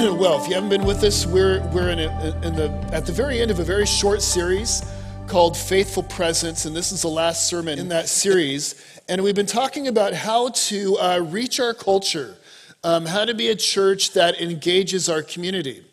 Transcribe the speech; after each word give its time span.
well, 0.18 0.40
if 0.40 0.48
you 0.48 0.54
haven't 0.54 0.70
been 0.70 0.86
with 0.86 1.04
us, 1.04 1.26
we're, 1.26 1.60
we're 1.74 1.90
in, 1.90 1.98
a, 1.98 2.40
in 2.42 2.56
the, 2.56 2.70
at 2.90 3.04
the 3.04 3.12
very 3.12 3.38
end 3.38 3.50
of 3.50 3.58
a 3.58 3.64
very 3.64 3.84
short 3.84 4.22
series 4.22 4.82
called 5.26 5.54
Faithful 5.54 6.02
Presence, 6.02 6.64
and 6.64 6.74
this 6.74 6.90
is 6.90 7.02
the 7.02 7.08
last 7.08 7.48
sermon 7.48 7.78
in 7.78 7.88
that 7.88 8.08
series. 8.08 8.82
And 9.10 9.22
we've 9.22 9.34
been 9.34 9.44
talking 9.44 9.88
about 9.88 10.14
how 10.14 10.48
to 10.48 10.96
uh, 10.96 11.18
reach 11.18 11.60
our 11.60 11.74
culture, 11.74 12.34
um, 12.82 13.04
how 13.04 13.26
to 13.26 13.34
be 13.34 13.48
a 13.48 13.54
church 13.54 14.12
that 14.12 14.40
engages 14.40 15.10
our 15.10 15.22
community. 15.22 15.84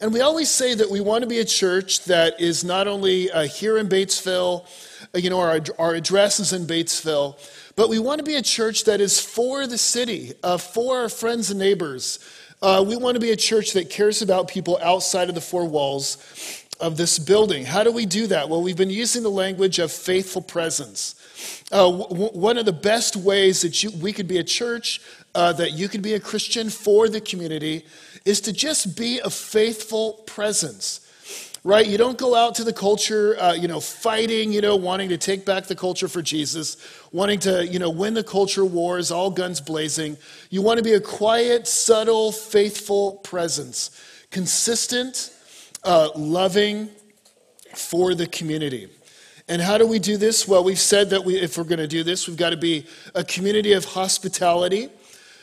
And 0.00 0.12
we 0.12 0.22
always 0.22 0.48
say 0.48 0.74
that 0.74 0.90
we 0.90 1.00
want 1.00 1.22
to 1.22 1.28
be 1.28 1.38
a 1.38 1.44
church 1.44 2.04
that 2.06 2.40
is 2.40 2.64
not 2.64 2.88
only 2.88 3.30
uh, 3.30 3.44
here 3.44 3.78
in 3.78 3.88
Batesville, 3.88 4.66
uh, 5.14 5.18
you 5.18 5.30
know, 5.30 5.38
our, 5.38 5.60
our 5.78 5.94
address 5.94 6.40
is 6.40 6.52
in 6.52 6.66
Batesville, 6.66 7.38
but 7.76 7.88
we 7.88 8.00
want 8.00 8.18
to 8.18 8.24
be 8.24 8.34
a 8.34 8.42
church 8.42 8.82
that 8.84 9.00
is 9.00 9.20
for 9.20 9.68
the 9.68 9.78
city, 9.78 10.32
uh, 10.42 10.58
for 10.58 10.98
our 10.98 11.08
friends 11.08 11.50
and 11.50 11.60
neighbors. 11.60 12.18
Uh, 12.62 12.84
we 12.86 12.94
want 12.94 13.16
to 13.16 13.20
be 13.20 13.32
a 13.32 13.36
church 13.36 13.72
that 13.72 13.90
cares 13.90 14.22
about 14.22 14.46
people 14.46 14.78
outside 14.80 15.28
of 15.28 15.34
the 15.34 15.40
four 15.40 15.66
walls 15.66 16.16
of 16.78 16.96
this 16.96 17.18
building. 17.18 17.64
How 17.64 17.82
do 17.82 17.90
we 17.90 18.06
do 18.06 18.28
that? 18.28 18.48
Well, 18.48 18.62
we've 18.62 18.76
been 18.76 18.88
using 18.88 19.24
the 19.24 19.30
language 19.30 19.80
of 19.80 19.90
faithful 19.90 20.40
presence. 20.40 21.16
Uh, 21.72 21.90
w- 21.90 22.28
one 22.28 22.58
of 22.58 22.64
the 22.64 22.72
best 22.72 23.16
ways 23.16 23.62
that 23.62 23.82
you, 23.82 23.90
we 24.00 24.12
could 24.12 24.28
be 24.28 24.38
a 24.38 24.44
church, 24.44 25.00
uh, 25.34 25.52
that 25.54 25.72
you 25.72 25.88
could 25.88 26.02
be 26.02 26.14
a 26.14 26.20
Christian 26.20 26.70
for 26.70 27.08
the 27.08 27.20
community, 27.20 27.84
is 28.24 28.40
to 28.42 28.52
just 28.52 28.96
be 28.96 29.18
a 29.18 29.30
faithful 29.30 30.22
presence 30.26 31.01
right? 31.64 31.86
You 31.86 31.96
don't 31.96 32.18
go 32.18 32.34
out 32.34 32.56
to 32.56 32.64
the 32.64 32.72
culture, 32.72 33.40
uh, 33.40 33.52
you 33.52 33.68
know, 33.68 33.78
fighting, 33.80 34.52
you 34.52 34.60
know, 34.60 34.74
wanting 34.74 35.08
to 35.10 35.18
take 35.18 35.44
back 35.44 35.64
the 35.66 35.76
culture 35.76 36.08
for 36.08 36.20
Jesus, 36.20 36.76
wanting 37.12 37.38
to, 37.40 37.66
you 37.66 37.78
know, 37.78 37.90
win 37.90 38.14
the 38.14 38.24
culture 38.24 38.64
wars, 38.64 39.12
all 39.12 39.30
guns 39.30 39.60
blazing. 39.60 40.16
You 40.50 40.62
want 40.62 40.78
to 40.78 40.84
be 40.84 40.94
a 40.94 41.00
quiet, 41.00 41.68
subtle, 41.68 42.32
faithful 42.32 43.12
presence, 43.18 43.90
consistent, 44.30 45.30
uh, 45.84 46.10
loving 46.16 46.88
for 47.74 48.14
the 48.14 48.26
community. 48.26 48.88
And 49.48 49.60
how 49.60 49.78
do 49.78 49.86
we 49.86 49.98
do 49.98 50.16
this? 50.16 50.48
Well, 50.48 50.64
we've 50.64 50.78
said 50.78 51.10
that 51.10 51.24
we, 51.24 51.36
if 51.36 51.58
we're 51.58 51.64
going 51.64 51.78
to 51.78 51.88
do 51.88 52.02
this, 52.02 52.26
we've 52.26 52.36
got 52.36 52.50
to 52.50 52.56
be 52.56 52.86
a 53.14 53.24
community 53.24 53.72
of 53.72 53.84
hospitality. 53.84 54.88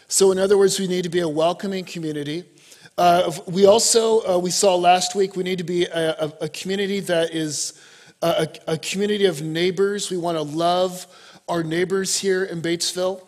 So, 0.08 0.31
in 0.31 0.40
other 0.40 0.58
words, 0.58 0.80
we 0.80 0.88
need 0.88 1.03
to 1.03 1.09
be 1.09 1.20
a 1.20 1.28
welcoming 1.28 1.86
community. 1.86 2.44
Uh, 3.00 3.31
we 3.47 3.66
also, 3.66 4.19
uh, 4.28 4.38
we 4.38 4.52
saw 4.52 4.75
last 4.75 5.16
week, 5.16 5.38
we 5.38 5.42
need 5.42 5.58
to 5.58 5.64
be 5.64 5.86
a, 5.86 6.16
a, 6.19 6.33
a 6.42 6.50
community 6.50 7.00
that 7.00 7.33
is 7.33 7.81
a, 8.22 8.45
a, 8.67 8.78
community 8.78 9.23
of 9.23 9.41
neighbors. 9.41 10.11
We 10.11 10.17
want 10.17 10.36
to 10.36 10.41
love 10.41 11.08
our 11.47 11.64
neighbors 11.64 12.19
here 12.19 12.44
in 12.44 12.61
Batesville. 12.61 13.25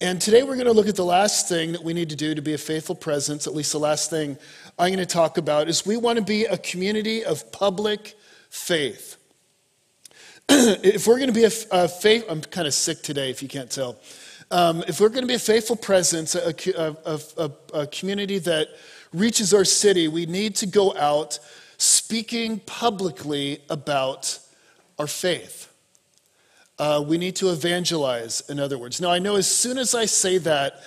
And 0.00 0.20
today 0.20 0.42
we're 0.42 0.56
going 0.56 0.66
to 0.66 0.72
look 0.72 0.88
at 0.88 0.96
the 0.96 1.04
last 1.04 1.48
thing 1.48 1.70
that 1.70 1.84
we 1.84 1.94
need 1.94 2.10
to 2.10 2.16
do 2.16 2.34
to 2.34 2.42
be 2.42 2.54
a 2.54 2.58
faithful 2.58 2.96
presence, 2.96 3.46
at 3.46 3.54
least 3.54 3.70
the 3.70 3.78
last 3.78 4.10
thing 4.10 4.36
I'm 4.80 4.88
going 4.88 4.98
to 4.98 5.06
talk 5.06 5.38
about, 5.38 5.68
is 5.68 5.86
we 5.86 5.96
want 5.96 6.18
to 6.18 6.24
be 6.24 6.46
a 6.46 6.58
community 6.58 7.24
of 7.24 7.52
public 7.52 8.16
faith. 8.50 9.16
if 10.48 11.06
we're 11.06 11.18
going 11.18 11.32
to 11.32 11.32
be 11.32 11.44
a, 11.44 11.88
faith, 11.88 12.24
I'm 12.28 12.40
kind 12.40 12.66
of 12.66 12.74
sick 12.74 13.00
today 13.02 13.30
if 13.30 13.44
you 13.44 13.48
can't 13.48 13.70
tell. 13.70 13.96
Um, 14.50 14.82
if 14.88 15.00
we're 15.00 15.08
going 15.08 15.22
to 15.22 15.28
be 15.28 15.34
a 15.34 15.38
faithful 15.38 15.76
presence, 15.76 16.34
a, 16.34 17.52
a 17.72 17.86
community 17.86 18.38
that 18.40 18.70
reaches 19.14 19.54
our 19.54 19.64
city, 19.64 20.08
we 20.08 20.26
need 20.26 20.56
to 20.56 20.66
go 20.66 20.94
out 20.96 21.38
speaking 21.78 22.60
publicly 22.60 23.60
about 23.70 24.38
our 24.98 25.06
faith. 25.06 25.72
Uh, 26.78 27.02
we 27.06 27.16
need 27.16 27.36
to 27.36 27.50
evangelize, 27.50 28.42
in 28.50 28.58
other 28.58 28.76
words. 28.76 29.00
Now, 29.00 29.10
I 29.10 29.20
know 29.20 29.36
as 29.36 29.46
soon 29.46 29.78
as 29.78 29.94
I 29.94 30.06
say 30.06 30.38
that, 30.38 30.80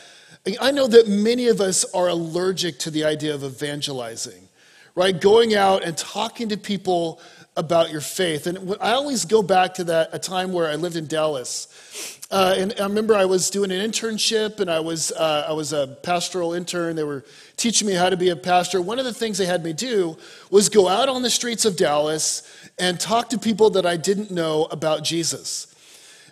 I 0.61 0.71
know 0.71 0.87
that 0.87 1.07
many 1.07 1.47
of 1.47 1.61
us 1.61 1.85
are 1.93 2.09
allergic 2.09 2.79
to 2.79 2.91
the 2.91 3.05
idea 3.05 3.33
of 3.33 3.43
evangelizing, 3.43 4.47
right? 4.95 5.19
Going 5.19 5.55
out 5.55 5.83
and 5.83 5.97
talking 5.97 6.49
to 6.49 6.57
people 6.57 7.21
about 7.55 7.91
your 7.91 8.01
faith. 8.01 8.47
And 8.47 8.75
I 8.79 8.91
always 8.91 9.25
go 9.25 9.41
back 9.41 9.73
to 9.75 9.83
that 9.85 10.09
a 10.13 10.19
time 10.19 10.53
where 10.53 10.69
I 10.69 10.75
lived 10.75 10.95
in 10.95 11.07
Dallas. 11.07 12.16
Uh, 12.29 12.55
and 12.57 12.73
I 12.77 12.83
remember 12.83 13.15
I 13.15 13.23
was 13.23 13.49
doing 13.49 13.71
an 13.71 13.89
internship, 13.89 14.59
and 14.59 14.69
I 14.69 14.81
was 14.81 15.13
uh, 15.13 15.45
I 15.47 15.53
was 15.53 15.71
a 15.71 15.87
pastoral 16.03 16.53
intern. 16.53 16.97
They 16.97 17.05
were 17.05 17.23
teaching 17.55 17.87
me 17.87 17.93
how 17.93 18.09
to 18.09 18.17
be 18.17 18.29
a 18.29 18.35
pastor. 18.35 18.81
One 18.81 18.99
of 18.99 19.05
the 19.05 19.13
things 19.13 19.37
they 19.37 19.45
had 19.45 19.63
me 19.63 19.71
do 19.71 20.17
was 20.51 20.67
go 20.67 20.89
out 20.89 21.07
on 21.07 21.21
the 21.21 21.29
streets 21.29 21.63
of 21.63 21.77
Dallas 21.77 22.43
and 22.77 22.99
talk 22.99 23.29
to 23.29 23.37
people 23.37 23.69
that 23.71 23.85
I 23.85 23.95
didn't 23.95 24.29
know 24.29 24.65
about 24.65 25.05
Jesus. 25.05 25.73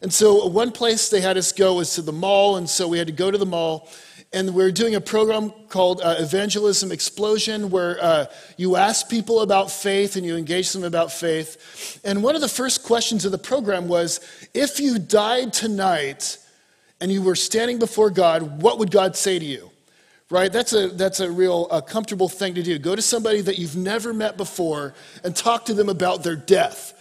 And 0.02 0.14
so 0.14 0.48
one 0.48 0.74
place 0.74 1.08
they 1.08 1.22
had 1.22 1.38
us 1.38 1.54
go 1.54 1.76
was 1.76 1.96
to 1.96 2.02
the 2.02 2.12
mall, 2.12 2.58
and 2.58 2.70
so 2.70 2.90
we 2.90 2.98
had 2.98 3.08
to 3.08 3.14
go 3.14 3.32
to 3.32 3.38
the 3.38 3.46
mall 3.46 3.88
and 4.36 4.54
we're 4.54 4.72
doing 4.72 4.96
a 4.96 5.02
program 5.02 5.50
called 5.70 6.02
uh, 6.02 6.16
Evangelism 6.20 6.92
Explosion, 6.92 7.70
where 7.70 7.98
uh, 8.04 8.26
you 8.58 8.76
ask 8.76 9.10
people 9.10 9.40
about 9.40 9.72
faith 9.72 10.18
and 10.18 10.26
you 10.26 10.36
engage 10.36 10.74
them 10.74 10.84
about 10.84 11.10
faith. 11.10 12.02
And 12.04 12.22
one 12.22 12.36
of 12.36 12.42
the 12.42 12.50
first 12.50 12.84
questions 12.84 13.24
of 13.24 13.32
the 13.32 13.38
program 13.38 13.88
was 13.88 14.20
if 14.56 14.80
you 14.80 14.98
died 14.98 15.54
tonight 15.54 16.38
and 17.02 17.12
you 17.12 17.22
were 17.22 17.36
standing 17.36 17.78
before 17.78 18.10
God, 18.10 18.62
what 18.62 18.80
would 18.80 18.90
God 18.90 19.16
say 19.16 19.38
to 19.38 19.46
you? 19.46 19.70
Right? 20.32 20.52
That's 20.52 20.74
a, 20.74 20.88
that's 20.88 21.20
a 21.20 21.30
real 21.30 21.68
comfortable 21.82 22.30
thing 22.30 22.56
to 22.56 22.64
do. 22.64 22.80
Go 22.80 22.96
to 22.96 23.02
somebody 23.02 23.42
that 23.42 23.60
you've 23.60 23.76
never 23.76 24.14
met 24.14 24.38
before 24.38 24.96
and 25.24 25.36
talk 25.36 25.66
to 25.66 25.74
them 25.74 25.90
about 25.90 26.24
their 26.24 26.36
death 26.36 26.94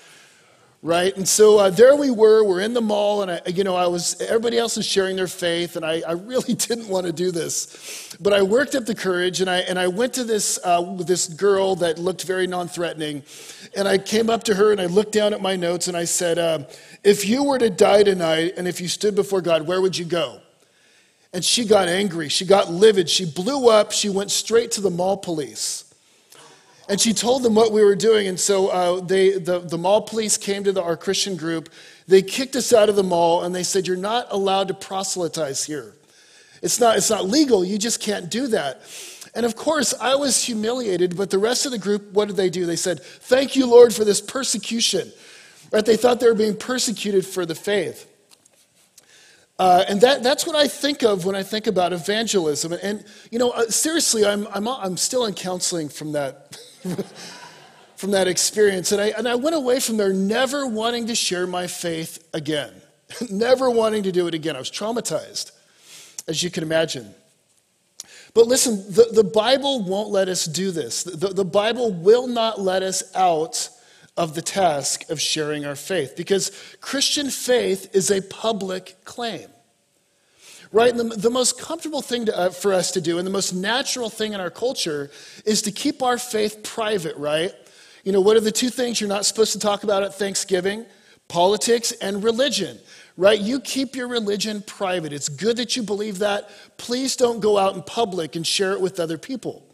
right? 0.85 1.17
And 1.17 1.27
so 1.27 1.59
uh, 1.59 1.71
there 1.71 1.97
we 1.97 2.11
were. 2.11 2.45
We're 2.45 2.61
in 2.61 2.75
the 2.75 2.83
mall, 2.83 3.23
and 3.23 3.31
I, 3.31 3.41
you 3.47 3.65
know, 3.65 3.75
I 3.75 3.87
was. 3.87 4.21
Everybody 4.21 4.59
else 4.59 4.77
is 4.77 4.85
sharing 4.87 5.17
their 5.17 5.27
faith, 5.27 5.77
and 5.77 5.85
I, 5.85 6.03
I 6.07 6.13
really 6.13 6.55
didn't 6.55 6.89
want 6.89 7.07
to 7.07 7.13
do 7.13 7.33
this, 7.33 8.17
but 8.21 8.33
I 8.33 8.43
worked 8.43 8.77
up 8.77 8.85
the 8.85 8.95
courage, 8.95 9.41
and 9.41 9.51
I 9.51 9.61
and 9.61 9.79
I 9.79 9.89
went 9.89 10.13
to 10.15 10.25
this 10.25 10.61
uh, 10.63 10.83
this 11.03 11.27
girl 11.27 11.75
that 11.77 11.99
looked 11.99 12.25
very 12.25 12.47
non-threatening, 12.47 13.25
and 13.75 13.89
I 13.89 13.99
came 13.99 14.31
up 14.31 14.45
to 14.45 14.55
her 14.55 14.71
and 14.71 14.81
I 14.81 14.87
looked 14.87 15.13
down 15.13 15.33
at 15.33 15.41
my 15.41 15.57
notes 15.57 15.89
and 15.89 15.97
I 15.97 16.05
said, 16.05 16.39
uh, 16.39 16.61
"If 17.03 17.27
you 17.27 17.43
were 17.43 17.59
to 17.59 17.71
die 17.71 18.03
tonight, 18.03 18.55
and 18.59 18.69
if 18.69 18.81
you 18.81 18.87
stood 18.87 19.15
before 19.15 19.41
God, 19.41 19.67
where 19.67 19.81
would 19.81 19.97
you 19.97 20.05
go?" 20.05 20.41
And 21.33 21.45
she 21.45 21.65
got 21.65 21.89
angry. 21.89 22.29
She 22.29 22.45
got 22.45 22.71
livid. 22.71 23.11
She 23.11 23.25
blew 23.25 23.69
up. 23.69 23.91
She 23.91 24.09
went 24.09 24.31
straight 24.31 24.71
to 24.73 24.81
the 24.81 24.91
mall 24.91 25.17
police. 25.17 25.84
And 26.89 27.01
she 27.01 27.15
told 27.15 27.43
them 27.43 27.55
what 27.55 27.73
we 27.73 27.83
were 27.83 27.97
doing. 27.97 28.27
And 28.27 28.39
so 28.39 28.69
uh, 28.69 29.01
they, 29.01 29.39
the, 29.39 29.61
the 29.61 29.79
mall 29.79 30.03
police 30.03 30.37
came 30.37 30.65
to 30.65 30.73
the, 30.73 30.83
our 30.83 30.97
Christian 30.97 31.37
group. 31.37 31.71
They 32.07 32.21
kicked 32.21 32.57
us 32.57 32.73
out 32.73 32.89
of 32.89 32.97
the 32.97 33.03
mall 33.03 33.43
and 33.43 33.55
they 33.55 33.63
said, 33.63 33.87
You're 33.87 33.97
not 33.97 34.27
allowed 34.31 34.69
to 34.69 34.75
proselytize 34.75 35.65
here. 35.65 35.95
It's 36.63 36.81
not, 36.81 36.97
it's 36.97 37.11
not 37.11 37.27
legal. 37.27 37.65
You 37.65 37.79
just 37.79 38.01
can't 38.01 38.31
do 38.31 38.49
that. 38.49 38.83
And 39.35 39.45
of 39.45 39.57
course, 39.57 39.95
I 40.01 40.15
was 40.15 40.45
humiliated, 40.45 41.17
but 41.17 41.31
the 41.31 41.39
rest 41.39 41.67
of 41.67 41.73
the 41.73 41.79
group, 41.79 42.13
what 42.13 42.29
did 42.29 42.37
they 42.37 42.51
do? 42.51 42.67
They 42.67 42.77
said, 42.77 43.03
Thank 43.03 43.57
you, 43.57 43.67
Lord, 43.67 43.95
for 43.95 44.05
this 44.05 44.21
persecution. 44.21 45.11
Right? 45.73 45.85
They 45.85 45.97
thought 45.97 46.21
they 46.21 46.27
were 46.29 46.35
being 46.35 46.57
persecuted 46.57 47.25
for 47.25 47.47
the 47.47 47.55
faith. 47.55 48.11
Uh, 49.59 49.85
and 49.89 50.01
that, 50.01 50.23
that's 50.23 50.47
what 50.47 50.57
I 50.57 50.67
think 50.67 51.03
of 51.03 51.25
when 51.25 51.37
I 51.37 51.43
think 51.43 51.67
about 51.67 51.93
evangelism. 51.93 52.73
And, 52.73 52.83
and 52.83 53.05
you 53.31 53.39
know, 53.39 53.51
uh, 53.51 53.67
seriously, 53.67 54.25
I'm, 54.25 54.47
I'm, 54.49 54.67
I'm 54.67 54.97
still 54.97 55.27
in 55.27 55.35
counseling 55.35 55.89
from 55.89 56.13
that 56.13 56.59
from 57.97 58.11
that 58.13 58.29
experience. 58.29 58.93
And 58.93 59.01
I, 59.01 59.09
and 59.09 59.29
I 59.29 59.35
went 59.35 59.57
away 59.57 59.81
from 59.81 59.97
there 59.97 60.13
never 60.13 60.67
wanting 60.67 61.07
to 61.07 61.15
share 61.15 61.47
my 61.47 61.67
faith 61.67 62.29
again, 62.35 62.73
never 63.31 63.71
wanting 63.71 64.03
to 64.05 64.13
do 64.13 64.27
it 64.27 64.35
again. 64.35 64.57
I 64.57 64.59
was 64.59 64.71
traumatized, 64.71 65.53
as 66.29 66.43
you 66.43 66.51
can 66.51 66.63
imagine. 66.63 67.15
But 68.35 68.47
listen, 68.47 68.77
the, 68.93 69.09
the 69.13 69.25
Bible 69.25 69.85
won't 69.85 70.11
let 70.11 70.29
us 70.29 70.45
do 70.45 70.73
this. 70.73 71.05
The, 71.05 71.29
the 71.29 71.45
Bible 71.45 71.93
will 71.93 72.27
not 72.27 72.61
let 72.61 72.83
us 72.83 73.15
out 73.15 73.71
of 74.17 74.35
the 74.35 74.43
task 74.43 75.09
of 75.11 75.21
sharing 75.21 75.65
our 75.65 75.77
faith 75.77 76.15
because 76.17 76.53
Christian 76.81 77.31
faith 77.31 77.95
is 77.95 78.11
a 78.11 78.23
public 78.23 78.97
claim 79.05 79.49
right? 80.75 80.95
The, 80.95 81.05
the, 81.05 81.31
most 81.31 81.61
comfortable 81.61 82.03
thing 82.03 82.27
to, 82.27 82.37
uh, 82.37 82.51
for 82.51 82.73
us 82.73 82.91
to 82.91 83.01
do 83.01 83.19
and 83.19 83.27
the 83.27 83.31
most 83.31 83.53
natural 83.53 84.11
thing 84.11 84.33
in 84.33 84.41
our 84.41 84.51
culture 84.51 85.09
is 85.47 85.63
to 85.63 85.71
keep 85.71 86.03
our 86.03 86.19
faith 86.19 86.65
private, 86.65 87.17
right? 87.17 87.53
You 88.03 88.11
know, 88.11 88.21
what 88.21 88.37
are 88.37 88.41
the 88.41 88.51
two 88.51 88.71
things 88.71 89.01
you're 89.01 89.09
not 89.09 89.25
supposed 89.25 89.53
to 89.53 89.61
talk 89.61 89.85
about 89.85 90.03
at 90.03 90.17
Thanksgiving? 90.17 90.85
Politics 91.29 91.93
and 91.93 92.25
religion, 92.25 92.81
right? 93.17 93.41
You 93.41 93.61
keep 93.61 93.95
your 93.95 94.09
religion 94.09 94.63
private. 94.67 95.13
It's 95.13 95.29
good 95.29 95.59
that 95.59 95.77
you 95.77 95.85
believe 95.85 96.19
that. 96.19 96.51
Please 96.77 97.15
don't 97.15 97.39
go 97.39 97.57
out 97.57 97.77
in 97.77 97.83
public 97.83 98.35
and 98.35 98.45
share 98.45 98.73
it 98.73 98.81
with 98.81 98.99
other 98.99 99.17
people 99.17 99.65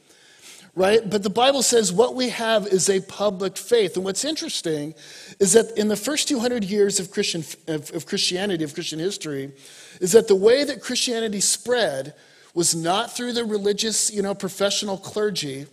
right? 0.74 1.08
But 1.08 1.22
the 1.22 1.30
Bible 1.30 1.62
says 1.62 1.92
what 1.92 2.14
we 2.14 2.28
have 2.30 2.66
is 2.66 2.88
a 2.88 3.00
public 3.00 3.56
faith. 3.56 3.96
And 3.96 4.04
what's 4.04 4.24
interesting 4.24 4.94
is 5.38 5.52
that 5.52 5.76
in 5.76 5.88
the 5.88 5.96
first 5.96 6.28
200 6.28 6.64
years 6.64 7.00
of, 7.00 7.10
Christian, 7.10 7.44
of, 7.66 7.92
of 7.94 8.06
Christianity, 8.06 8.64
of 8.64 8.74
Christian 8.74 8.98
history, 8.98 9.52
is 10.00 10.12
that 10.12 10.28
the 10.28 10.36
way 10.36 10.64
that 10.64 10.80
Christianity 10.80 11.40
spread 11.40 12.14
was 12.54 12.74
not 12.74 13.12
through 13.12 13.32
the 13.32 13.44
religious, 13.44 14.12
you 14.12 14.22
know, 14.22 14.34
professional 14.34 14.96
clergy. 14.96 15.66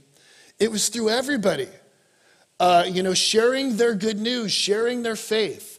It 0.59 0.71
was 0.71 0.89
through 0.89 1.09
everybody, 1.09 1.69
uh, 2.59 2.85
you 2.87 3.03
know, 3.03 3.13
sharing 3.13 3.77
their 3.77 3.93
good 3.93 4.19
news, 4.19 4.51
sharing 4.51 5.03
their 5.03 5.15
faith. 5.15 5.75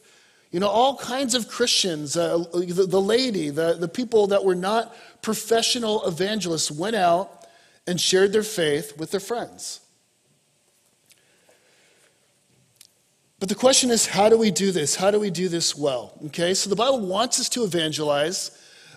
You 0.50 0.60
know, 0.60 0.68
all 0.68 0.96
kinds 0.96 1.34
of 1.34 1.48
Christians, 1.48 2.16
uh, 2.16 2.38
the, 2.54 2.86
the 2.88 3.00
lady, 3.00 3.50
the, 3.50 3.74
the 3.74 3.88
people 3.88 4.28
that 4.28 4.44
were 4.44 4.54
not 4.54 4.94
professional 5.20 6.06
evangelists 6.06 6.70
went 6.70 6.96
out 6.96 7.37
and 7.88 8.00
shared 8.00 8.32
their 8.32 8.42
faith 8.42 8.98
with 8.98 9.10
their 9.10 9.20
friends. 9.20 9.80
But 13.40 13.48
the 13.48 13.54
question 13.54 13.90
is, 13.90 14.06
how 14.06 14.28
do 14.28 14.36
we 14.36 14.50
do 14.50 14.72
this? 14.72 14.94
How 14.96 15.10
do 15.10 15.18
we 15.18 15.30
do 15.30 15.48
this 15.48 15.76
well? 15.76 16.12
Okay, 16.26 16.54
so 16.54 16.68
the 16.68 16.76
Bible 16.76 17.00
wants 17.00 17.40
us 17.40 17.48
to 17.50 17.64
evangelize. 17.64 18.50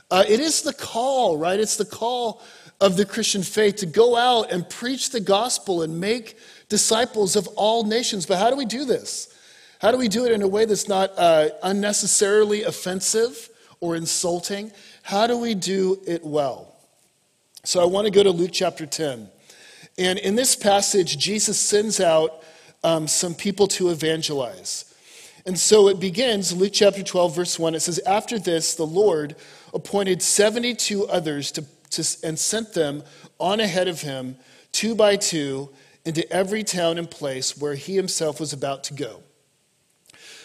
Uh, 0.10 0.24
it 0.28 0.40
is 0.40 0.62
the 0.62 0.74
call, 0.74 1.38
right? 1.38 1.60
It's 1.60 1.78
the 1.78 1.86
call 1.86 2.42
of 2.82 2.98
the 2.98 3.06
Christian 3.06 3.44
faith 3.44 3.78
to 3.78 3.86
go 3.86 4.18
out 4.18 4.52
and 4.52 4.68
preach 4.68 5.12
the 5.12 5.20
gospel 5.20 5.84
and 5.84 6.00
make 6.00 6.38
disciples 6.68 7.36
of 7.36 7.48
all 7.50 7.86
nations. 7.86 8.26
But 8.26 8.40
how 8.40 8.50
do 8.50 8.58
we 8.58 8.66
do 8.66 8.84
this? 8.84 9.34
How 9.80 9.92
do 9.92 9.98
we 9.98 10.08
do 10.10 10.26
it 10.26 10.32
in 10.32 10.42
a 10.42 10.48
way 10.48 10.66
that's 10.66 10.90
not 10.90 11.12
uh, 11.18 11.50
unnecessarily 11.64 12.64
offensive 12.64 13.50
or 13.80 13.96
insulting? 13.96 14.72
How 15.04 15.28
do 15.28 15.38
we 15.38 15.56
do 15.56 16.02
it 16.06 16.26
well? 16.26 16.71
So 17.64 17.80
I 17.80 17.86
want 17.86 18.06
to 18.06 18.12
go 18.12 18.24
to 18.24 18.32
Luke 18.32 18.52
chapter 18.52 18.86
10. 18.86 19.30
And 19.98 20.18
in 20.20 20.36
this 20.36 20.56
passage, 20.56 21.18
Jesus 21.18 21.60
sends 21.60 22.00
out 22.00 22.44
um, 22.84 23.08
some 23.08 23.36
people 23.36 23.68
to 23.68 23.90
evangelize. 23.90 24.86
And 25.46 25.58
so 25.58 25.88
it 25.88 26.00
begins, 26.00 26.56
Luke 26.56 26.72
chapter 26.74 27.04
12, 27.04 27.36
verse 27.36 27.60
1. 27.60 27.76
It 27.76 27.82
says, 27.82 28.00
After 28.00 28.40
this, 28.40 28.74
the 28.74 28.86
Lord 28.86 29.36
appointed 29.74 30.24
72 30.24 31.08
others 31.08 31.52
to, 31.52 31.66
to, 31.92 32.18
and 32.24 32.38
sent 32.38 32.74
them 32.74 33.04
on 33.40 33.60
ahead 33.60 33.88
of 33.88 34.02
him, 34.02 34.38
two 34.72 34.96
by 34.96 35.16
two, 35.16 35.70
into 36.04 36.32
every 36.34 36.64
town 36.64 36.98
and 36.98 37.10
place 37.10 37.56
where 37.56 37.76
he 37.76 37.96
himself 37.96 38.40
was 38.40 38.54
about 38.54 38.84
to 38.86 38.96
go. 38.96 39.22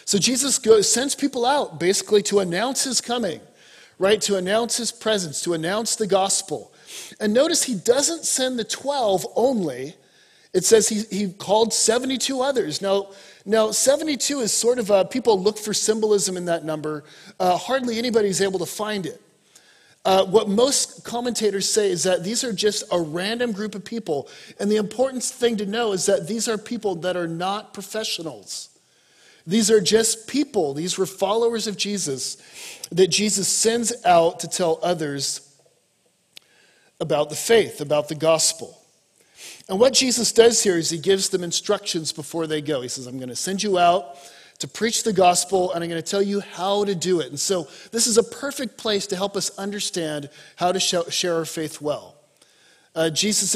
So 0.05 0.19
Jesus 0.19 0.59
goes, 0.59 0.91
sends 0.91 1.15
people 1.15 1.45
out 1.45 1.79
basically 1.79 2.21
to 2.23 2.39
announce 2.39 2.83
his 2.83 3.01
coming, 3.01 3.41
right? 3.97 4.21
To 4.21 4.37
announce 4.37 4.77
his 4.77 4.91
presence, 4.91 5.41
to 5.41 5.53
announce 5.53 5.95
the 5.95 6.07
gospel. 6.07 6.71
And 7.19 7.33
notice 7.33 7.63
he 7.63 7.75
doesn't 7.75 8.25
send 8.25 8.57
the 8.57 8.63
12 8.63 9.25
only 9.35 9.95
it 10.53 10.65
says 10.65 10.89
he, 10.89 11.03
he 11.15 11.31
called 11.31 11.71
72 11.71 12.41
others. 12.41 12.81
Now, 12.81 13.09
now, 13.45 13.71
72 13.71 14.39
is 14.39 14.51
sort 14.51 14.79
of 14.79 14.89
a, 14.89 15.05
people 15.05 15.39
look 15.39 15.57
for 15.57 15.73
symbolism 15.73 16.35
in 16.35 16.45
that 16.45 16.65
number. 16.65 17.03
Uh, 17.39 17.55
hardly 17.55 17.97
anybody's 17.97 18.41
able 18.41 18.57
to 18.59 18.65
find 18.65 19.05
it. 19.05 19.21
Uh, 20.03 20.25
what 20.25 20.49
most 20.49 21.03
commentators 21.03 21.69
say 21.69 21.91
is 21.91 22.03
that 22.03 22.23
these 22.23 22.43
are 22.43 22.51
just 22.51 22.83
a 22.91 22.99
random 22.99 23.51
group 23.51 23.75
of 23.75 23.85
people. 23.85 24.29
And 24.59 24.71
the 24.71 24.77
important 24.77 25.23
thing 25.23 25.57
to 25.57 25.65
know 25.65 25.91
is 25.91 26.07
that 26.07 26.27
these 26.27 26.47
are 26.47 26.57
people 26.57 26.95
that 26.95 27.15
are 27.15 27.27
not 27.27 27.73
professionals. 27.73 28.69
These 29.45 29.69
are 29.69 29.79
just 29.79 30.27
people. 30.27 30.73
These 30.73 30.97
were 30.97 31.05
followers 31.05 31.67
of 31.67 31.77
Jesus 31.77 32.37
that 32.91 33.07
Jesus 33.07 33.47
sends 33.47 33.93
out 34.05 34.39
to 34.39 34.47
tell 34.47 34.79
others 34.81 35.46
about 36.99 37.29
the 37.29 37.35
faith, 37.35 37.81
about 37.81 38.07
the 38.07 38.15
gospel. 38.15 38.81
And 39.69 39.79
what 39.79 39.93
Jesus 39.93 40.31
does 40.31 40.63
here 40.63 40.77
is 40.77 40.89
he 40.89 40.97
gives 40.97 41.29
them 41.29 41.43
instructions 41.43 42.11
before 42.11 42.47
they 42.47 42.61
go. 42.61 42.81
He 42.81 42.87
says, 42.87 43.05
I'm 43.05 43.17
going 43.17 43.29
to 43.29 43.35
send 43.35 43.61
you 43.61 43.77
out 43.77 44.17
to 44.59 44.67
preach 44.67 45.03
the 45.03 45.13
gospel, 45.13 45.71
and 45.71 45.83
I'm 45.83 45.89
going 45.89 46.01
to 46.01 46.09
tell 46.09 46.21
you 46.21 46.39
how 46.39 46.83
to 46.85 46.95
do 46.95 47.19
it. 47.19 47.27
And 47.27 47.39
so, 47.39 47.67
this 47.91 48.07
is 48.07 48.17
a 48.17 48.23
perfect 48.23 48.77
place 48.77 49.05
to 49.07 49.15
help 49.15 49.35
us 49.35 49.55
understand 49.57 50.29
how 50.55 50.71
to 50.71 50.79
share 50.79 51.35
our 51.35 51.45
faith 51.45 51.79
well. 51.79 52.15
Uh, 52.95 53.11
Jesus 53.11 53.53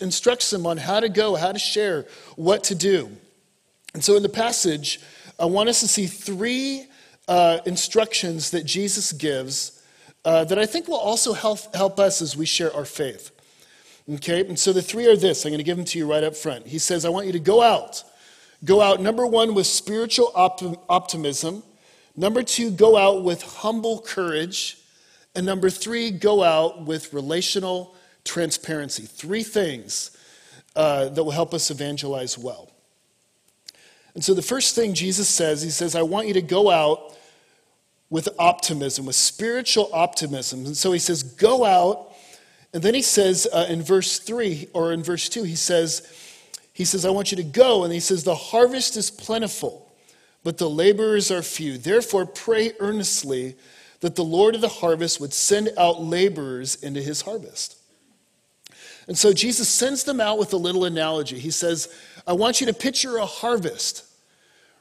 instructs 0.00 0.50
them 0.50 0.64
on 0.64 0.76
how 0.76 1.00
to 1.00 1.08
go, 1.08 1.34
how 1.34 1.50
to 1.50 1.58
share, 1.58 2.06
what 2.36 2.62
to 2.64 2.76
do. 2.76 3.10
And 3.94 4.04
so, 4.04 4.16
in 4.16 4.22
the 4.22 4.28
passage, 4.28 5.00
I 5.38 5.46
want 5.46 5.68
us 5.68 5.80
to 5.80 5.88
see 5.88 6.06
three 6.06 6.86
uh, 7.26 7.58
instructions 7.66 8.50
that 8.52 8.64
Jesus 8.64 9.12
gives 9.12 9.75
uh, 10.26 10.44
that 10.44 10.58
I 10.58 10.66
think 10.66 10.88
will 10.88 10.96
also 10.96 11.32
help, 11.32 11.72
help 11.74 12.00
us 12.00 12.20
as 12.20 12.36
we 12.36 12.46
share 12.46 12.74
our 12.74 12.84
faith. 12.84 13.30
Okay, 14.12 14.40
and 14.40 14.58
so 14.58 14.72
the 14.72 14.82
three 14.82 15.06
are 15.06 15.14
this. 15.14 15.44
I'm 15.44 15.50
going 15.50 15.58
to 15.58 15.64
give 15.64 15.76
them 15.76 15.86
to 15.86 15.98
you 15.98 16.10
right 16.10 16.24
up 16.24 16.34
front. 16.34 16.66
He 16.66 16.80
says, 16.80 17.04
I 17.04 17.10
want 17.10 17.26
you 17.26 17.32
to 17.32 17.38
go 17.38 17.62
out. 17.62 18.02
Go 18.64 18.80
out, 18.80 19.00
number 19.00 19.24
one, 19.24 19.54
with 19.54 19.68
spiritual 19.68 20.32
optimism. 20.34 21.62
Number 22.16 22.42
two, 22.42 22.72
go 22.72 22.96
out 22.96 23.22
with 23.22 23.42
humble 23.42 24.00
courage. 24.00 24.78
And 25.36 25.46
number 25.46 25.70
three, 25.70 26.10
go 26.10 26.42
out 26.42 26.84
with 26.84 27.12
relational 27.14 27.94
transparency. 28.24 29.04
Three 29.04 29.44
things 29.44 30.10
uh, 30.74 31.08
that 31.10 31.22
will 31.22 31.30
help 31.30 31.54
us 31.54 31.70
evangelize 31.70 32.36
well. 32.36 32.72
And 34.16 34.24
so 34.24 34.34
the 34.34 34.42
first 34.42 34.74
thing 34.74 34.92
Jesus 34.92 35.28
says, 35.28 35.62
he 35.62 35.70
says, 35.70 35.94
I 35.94 36.02
want 36.02 36.26
you 36.26 36.34
to 36.34 36.42
go 36.42 36.68
out 36.68 37.16
with 38.08 38.28
optimism, 38.38 39.06
with 39.06 39.16
spiritual 39.16 39.90
optimism. 39.92 40.64
And 40.66 40.76
so 40.76 40.92
he 40.92 40.98
says, 40.98 41.22
go 41.22 41.64
out 41.64 42.12
and 42.76 42.82
then 42.82 42.92
he 42.92 43.00
says 43.00 43.48
uh, 43.50 43.66
in 43.70 43.82
verse 43.82 44.18
3 44.18 44.68
or 44.74 44.92
in 44.92 45.02
verse 45.02 45.30
2, 45.30 45.44
he 45.44 45.56
says, 45.56 46.06
he 46.74 46.84
says, 46.84 47.06
I 47.06 47.10
want 47.10 47.30
you 47.30 47.38
to 47.38 47.42
go. 47.42 47.84
And 47.84 47.92
he 47.92 48.00
says, 48.00 48.22
The 48.22 48.34
harvest 48.34 48.98
is 48.98 49.10
plentiful, 49.10 49.90
but 50.44 50.58
the 50.58 50.68
laborers 50.68 51.30
are 51.30 51.40
few. 51.40 51.78
Therefore, 51.78 52.26
pray 52.26 52.72
earnestly 52.78 53.56
that 54.00 54.14
the 54.14 54.24
Lord 54.24 54.54
of 54.54 54.60
the 54.60 54.68
harvest 54.68 55.22
would 55.22 55.32
send 55.32 55.70
out 55.78 56.02
laborers 56.02 56.74
into 56.74 57.00
his 57.00 57.22
harvest. 57.22 57.78
And 59.08 59.16
so 59.16 59.32
Jesus 59.32 59.70
sends 59.70 60.04
them 60.04 60.20
out 60.20 60.38
with 60.38 60.52
a 60.52 60.58
little 60.58 60.84
analogy. 60.84 61.38
He 61.38 61.50
says, 61.50 61.88
I 62.26 62.34
want 62.34 62.60
you 62.60 62.66
to 62.66 62.74
picture 62.74 63.16
a 63.16 63.24
harvest, 63.24 64.04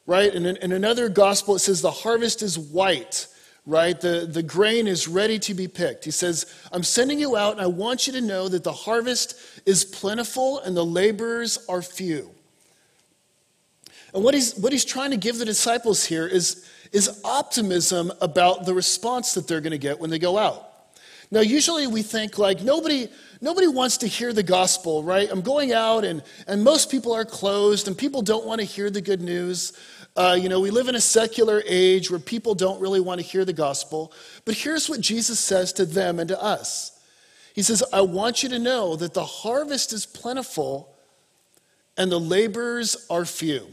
right? 0.06 0.34
And 0.34 0.46
in, 0.46 0.58
in 0.58 0.72
another 0.72 1.10
gospel, 1.10 1.56
it 1.56 1.60
says, 1.60 1.82
The 1.82 1.92
harvest 1.92 2.42
is 2.42 2.58
white 2.58 3.28
right? 3.66 4.00
The, 4.00 4.28
the 4.32 4.44
grain 4.44 4.88
is 4.88 5.08
ready 5.08 5.40
to 5.40 5.54
be 5.54 5.68
picked. 5.68 6.06
He 6.06 6.12
says, 6.12 6.46
I'm 6.72 6.84
sending 6.84 7.20
you 7.20 7.36
out, 7.36 7.54
and 7.54 7.62
I 7.62 7.68
want 7.68 8.06
you 8.08 8.14
to 8.14 8.22
know 8.22 8.48
that 8.48 8.64
the 8.64 8.72
harvest 8.72 9.36
is 9.66 9.84
plentiful 9.84 10.60
and 10.60 10.78
the 10.78 10.86
laborers 10.86 11.66
are 11.68 11.82
few. 11.82 12.30
And 14.14 14.24
what 14.24 14.34
he's, 14.34 14.56
what 14.56 14.72
he's 14.72 14.86
trying 14.86 15.12
to 15.12 15.18
give 15.18 15.40
the 15.40 15.46
disciples 15.46 16.06
here 16.06 16.28
is, 16.28 16.70
is 16.92 17.20
optimism 17.26 18.14
about 18.22 18.66
the 18.66 18.74
response 18.74 19.34
that 19.34 19.48
they're 19.48 19.62
going 19.62 19.72
to 19.72 19.78
get 19.78 20.00
when 20.00 20.10
they 20.10 20.20
go 20.20 20.38
out. 20.38 20.65
Now, 21.32 21.42
usually 21.42 21.88
we 21.88 22.02
think 22.02 22.38
like 22.38 22.62
nobody, 22.62 23.08
nobody 23.42 23.68
wants 23.68 23.98
to 23.98 24.08
hear 24.08 24.32
the 24.32 24.44
gospel, 24.44 25.04
right? 25.04 25.28
I'm 25.30 25.42
going 25.42 25.74
out 25.74 26.06
and, 26.06 26.24
and 26.48 26.64
most 26.64 26.92
people 26.92 27.14
are 27.14 27.26
closed 27.26 27.88
and 27.88 27.98
people 27.98 28.22
don't 28.22 28.46
want 28.46 28.62
to 28.62 28.66
hear 28.66 28.90
the 28.90 29.02
good 29.02 29.22
news. 29.22 29.74
Uh, 30.16 30.38
you 30.40 30.48
know, 30.48 30.62
we 30.62 30.72
live 30.72 30.88
in 30.88 30.96
a 30.96 31.02
secular 31.02 31.62
age 31.66 32.10
where 32.10 32.20
people 32.20 32.56
don't 32.56 32.80
really 32.80 33.02
want 33.02 33.20
to 33.20 33.26
hear 33.26 33.44
the 33.44 33.54
gospel. 33.54 34.14
But 34.46 34.56
here's 34.56 34.88
what 34.88 35.02
Jesus 35.02 35.40
says 35.40 35.74
to 35.74 35.86
them 35.86 36.20
and 36.20 36.30
to 36.30 36.42
us 36.42 37.00
He 37.54 37.62
says, 37.62 37.84
I 37.92 38.02
want 38.02 38.44
you 38.44 38.50
to 38.50 38.60
know 38.60 38.96
that 38.96 39.14
the 39.14 39.26
harvest 39.26 39.94
is 39.94 40.06
plentiful 40.06 40.96
and 41.98 42.12
the 42.12 42.20
laborers 42.20 43.08
are 43.10 43.26
few. 43.26 43.68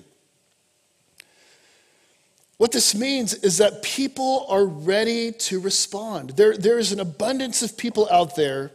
What 2.62 2.70
this 2.70 2.94
means 2.94 3.34
is 3.34 3.58
that 3.58 3.82
people 3.82 4.46
are 4.48 4.64
ready 4.64 5.32
to 5.32 5.58
respond. 5.58 6.30
There, 6.36 6.56
there 6.56 6.78
is 6.78 6.92
an 6.92 7.00
abundance 7.00 7.60
of 7.60 7.76
people 7.76 8.06
out 8.08 8.36
there 8.36 8.70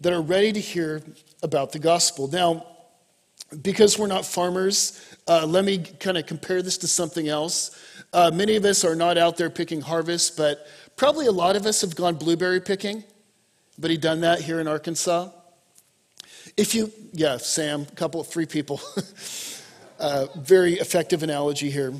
that 0.00 0.12
are 0.12 0.20
ready 0.20 0.52
to 0.52 0.58
hear 0.58 1.02
about 1.40 1.70
the 1.70 1.78
gospel. 1.78 2.26
Now, 2.26 2.66
because 3.62 3.96
we're 3.96 4.08
not 4.08 4.26
farmers, 4.26 5.00
uh, 5.28 5.46
let 5.46 5.64
me 5.64 5.78
kind 5.78 6.18
of 6.18 6.26
compare 6.26 6.62
this 6.62 6.78
to 6.78 6.88
something 6.88 7.28
else. 7.28 7.80
Uh, 8.12 8.32
many 8.34 8.56
of 8.56 8.64
us 8.64 8.84
are 8.84 8.96
not 8.96 9.16
out 9.16 9.36
there 9.36 9.50
picking 9.50 9.82
harvest, 9.82 10.36
but 10.36 10.66
probably 10.96 11.26
a 11.26 11.32
lot 11.32 11.54
of 11.54 11.64
us 11.64 11.82
have 11.82 11.94
gone 11.94 12.16
blueberry 12.16 12.60
picking. 12.60 13.04
But 13.78 13.92
he 13.92 13.98
done 13.98 14.22
that 14.22 14.40
here 14.40 14.58
in 14.58 14.66
Arkansas. 14.66 15.28
If 16.56 16.74
you, 16.74 16.90
yeah, 17.12 17.36
Sam, 17.36 17.82
a 17.82 17.94
couple, 17.94 18.24
three 18.24 18.46
people. 18.46 18.80
uh, 20.00 20.26
very 20.34 20.72
effective 20.80 21.22
analogy 21.22 21.70
here. 21.70 21.94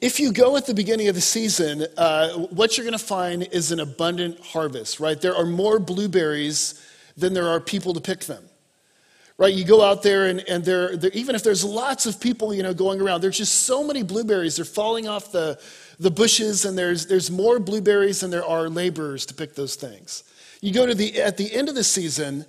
If 0.00 0.18
you 0.18 0.32
go 0.32 0.56
at 0.56 0.66
the 0.66 0.74
beginning 0.74 1.08
of 1.08 1.14
the 1.14 1.20
season, 1.20 1.86
uh, 1.96 2.30
what 2.30 2.76
you're 2.76 2.86
going 2.86 2.98
to 2.98 3.04
find 3.04 3.42
is 3.52 3.70
an 3.70 3.80
abundant 3.80 4.40
harvest, 4.40 4.98
right? 4.98 5.20
There 5.20 5.36
are 5.36 5.44
more 5.44 5.78
blueberries 5.78 6.86
than 7.16 7.34
there 7.34 7.48
are 7.48 7.60
people 7.60 7.92
to 7.94 8.00
pick 8.00 8.20
them 8.20 8.44
right? 9.40 9.54
You 9.54 9.64
go 9.64 9.82
out 9.82 10.02
there 10.02 10.26
and, 10.26 10.40
and 10.40 10.62
there, 10.62 10.92
even 11.14 11.34
if 11.34 11.42
there's 11.42 11.64
lots 11.64 12.04
of 12.04 12.20
people, 12.20 12.52
you 12.52 12.62
know, 12.62 12.74
going 12.74 13.00
around, 13.00 13.22
there's 13.22 13.38
just 13.38 13.62
so 13.62 13.82
many 13.82 14.02
blueberries. 14.02 14.56
They're 14.56 14.66
falling 14.66 15.08
off 15.08 15.32
the, 15.32 15.58
the 15.98 16.10
bushes 16.10 16.66
and 16.66 16.76
there's, 16.76 17.06
there's 17.06 17.30
more 17.30 17.58
blueberries 17.58 18.20
than 18.20 18.30
there 18.30 18.44
are 18.44 18.68
laborers 18.68 19.24
to 19.26 19.34
pick 19.34 19.54
those 19.54 19.76
things. 19.76 20.24
You 20.60 20.74
go 20.74 20.84
to 20.84 20.94
the, 20.94 21.22
at 21.22 21.38
the 21.38 21.50
end 21.54 21.70
of 21.70 21.74
the 21.74 21.82
season, 21.82 22.44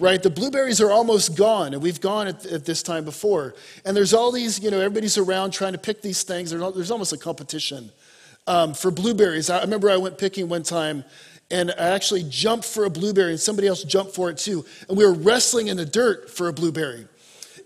right, 0.00 0.20
the 0.22 0.30
blueberries 0.30 0.80
are 0.80 0.90
almost 0.90 1.36
gone 1.36 1.74
and 1.74 1.82
we've 1.82 2.00
gone 2.00 2.26
at, 2.26 2.44
at 2.46 2.64
this 2.64 2.82
time 2.82 3.04
before. 3.04 3.54
And 3.84 3.96
there's 3.96 4.14
all 4.14 4.32
these, 4.32 4.58
you 4.58 4.70
know, 4.70 4.78
everybody's 4.80 5.18
around 5.18 5.52
trying 5.52 5.72
to 5.72 5.78
pick 5.78 6.02
these 6.02 6.22
things. 6.22 6.50
There's 6.50 6.90
almost 6.90 7.12
a 7.12 7.18
competition 7.18 7.92
um, 8.46 8.74
for 8.74 8.90
blueberries. 8.90 9.50
I 9.50 9.60
remember 9.60 9.90
I 9.90 9.98
went 9.98 10.18
picking 10.18 10.48
one 10.48 10.62
time 10.62 11.04
and 11.50 11.70
I 11.72 11.90
actually 11.90 12.24
jumped 12.28 12.64
for 12.64 12.84
a 12.84 12.90
blueberry, 12.90 13.32
and 13.32 13.40
somebody 13.40 13.66
else 13.66 13.82
jumped 13.82 14.14
for 14.14 14.30
it 14.30 14.38
too. 14.38 14.64
And 14.88 14.96
we 14.96 15.04
were 15.04 15.12
wrestling 15.12 15.66
in 15.66 15.76
the 15.76 15.84
dirt 15.84 16.30
for 16.30 16.46
a 16.46 16.52
blueberry. 16.52 17.08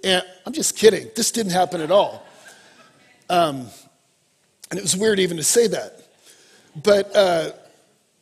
And 0.03 0.25
I'm 0.47 0.55
just 0.55 0.77
kidding, 0.77 1.11
this 1.15 1.31
didn't 1.31 1.53
happen 1.53 1.83
at 1.83 1.91
all. 1.91 2.27
Um, 3.29 3.69
and 4.71 4.79
it 4.79 4.83
was 4.83 4.97
weird 4.97 5.19
even 5.21 5.37
to 5.37 5.43
say 5.43 5.67
that. 5.69 6.01
But, 6.83 7.15
uh, 7.15 7.51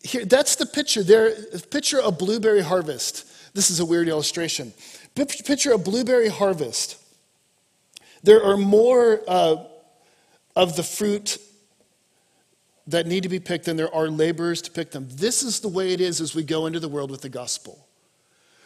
here, 0.03 0.25
that's 0.25 0.57
the 0.57 0.67
picture 0.67 1.05
there. 1.05 1.33
Picture 1.71 2.01
a 2.03 2.11
blueberry 2.11 2.63
harvest. 2.63 3.32
This 3.55 3.71
is 3.71 3.81
a 3.81 3.85
weird 3.85 4.09
illustration. 4.09 4.73
Picture 5.15 5.73
a 5.73 5.79
blueberry 5.79 6.29
harvest. 6.29 6.99
There 8.23 8.43
are 8.43 8.57
more 8.57 9.21
uh, 9.29 9.57
of 10.57 10.77
the 10.77 10.83
fruit 10.83 11.39
that 12.87 13.07
need 13.07 13.23
to 13.23 13.29
be 13.29 13.41
picked 13.41 13.67
than 13.67 13.77
there 13.77 13.95
are 13.95 14.09
laborers 14.09 14.63
to 14.63 14.71
pick 14.71 14.91
them. 14.91 15.07
This 15.11 15.43
is 15.43 15.61
the 15.61 15.69
way 15.69 15.93
it 15.93 16.01
is 16.01 16.21
as 16.21 16.35
we 16.35 16.43
go 16.43 16.67
into 16.67 16.81
the 16.81 16.89
world 16.89 17.11
with 17.11 17.21
the 17.21 17.29
gospel. 17.29 17.87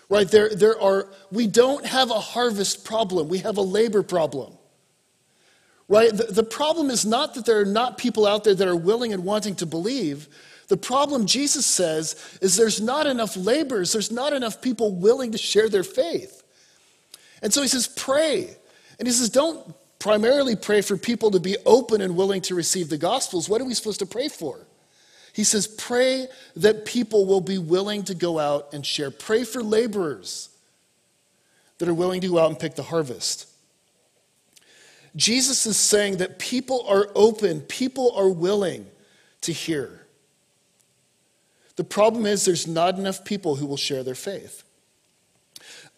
Right? 0.08 0.28
There, 0.28 0.54
there 0.54 0.80
are, 0.80 1.08
we 1.30 1.46
don't 1.46 1.84
have 1.84 2.10
a 2.10 2.20
harvest 2.20 2.84
problem, 2.84 3.28
we 3.28 3.38
have 3.38 3.56
a 3.56 3.62
labor 3.62 4.02
problem. 4.02 4.52
Right? 5.88 6.10
The, 6.10 6.24
the 6.24 6.42
problem 6.42 6.90
is 6.90 7.04
not 7.04 7.34
that 7.34 7.44
there 7.44 7.60
are 7.60 7.66
not 7.66 7.98
people 7.98 8.26
out 8.26 8.44
there 8.44 8.54
that 8.54 8.66
are 8.66 8.76
willing 8.76 9.12
and 9.12 9.24
wanting 9.24 9.54
to 9.56 9.66
believe. 9.66 10.28
The 10.68 10.76
problem, 10.76 11.26
Jesus 11.26 11.64
says, 11.64 12.38
is 12.42 12.56
there's 12.56 12.80
not 12.80 13.06
enough 13.06 13.36
laborers, 13.36 13.92
there's 13.92 14.10
not 14.10 14.32
enough 14.32 14.60
people 14.60 14.94
willing 14.94 15.32
to 15.32 15.38
share 15.38 15.68
their 15.68 15.84
faith. 15.84 16.42
And 17.42 17.52
so 17.52 17.62
he 17.62 17.68
says, 17.68 17.86
pray. 17.86 18.56
And 18.98 19.06
he 19.06 19.12
says, 19.12 19.30
don't 19.30 19.74
primarily 19.98 20.56
pray 20.56 20.80
for 20.82 20.96
people 20.96 21.30
to 21.30 21.40
be 21.40 21.56
open 21.64 22.00
and 22.00 22.16
willing 22.16 22.40
to 22.42 22.54
receive 22.54 22.88
the 22.88 22.98
gospels. 22.98 23.48
What 23.48 23.60
are 23.60 23.64
we 23.64 23.74
supposed 23.74 24.00
to 24.00 24.06
pray 24.06 24.28
for? 24.28 24.66
He 25.32 25.44
says, 25.44 25.66
pray 25.66 26.28
that 26.56 26.86
people 26.86 27.26
will 27.26 27.42
be 27.42 27.58
willing 27.58 28.02
to 28.04 28.14
go 28.14 28.38
out 28.38 28.72
and 28.72 28.84
share. 28.84 29.10
Pray 29.10 29.44
for 29.44 29.62
laborers 29.62 30.48
that 31.78 31.88
are 31.88 31.94
willing 31.94 32.22
to 32.22 32.28
go 32.28 32.38
out 32.38 32.50
and 32.50 32.58
pick 32.58 32.74
the 32.74 32.82
harvest. 32.82 33.46
Jesus 35.14 35.66
is 35.66 35.76
saying 35.76 36.18
that 36.18 36.38
people 36.38 36.86
are 36.88 37.08
open, 37.14 37.60
people 37.60 38.12
are 38.16 38.30
willing 38.30 38.86
to 39.42 39.52
hear. 39.52 40.05
The 41.76 41.84
problem 41.84 42.26
is 42.26 42.44
there's 42.44 42.66
not 42.66 42.98
enough 42.98 43.24
people 43.24 43.56
who 43.56 43.66
will 43.66 43.76
share 43.76 44.02
their 44.02 44.14
faith. 44.14 44.64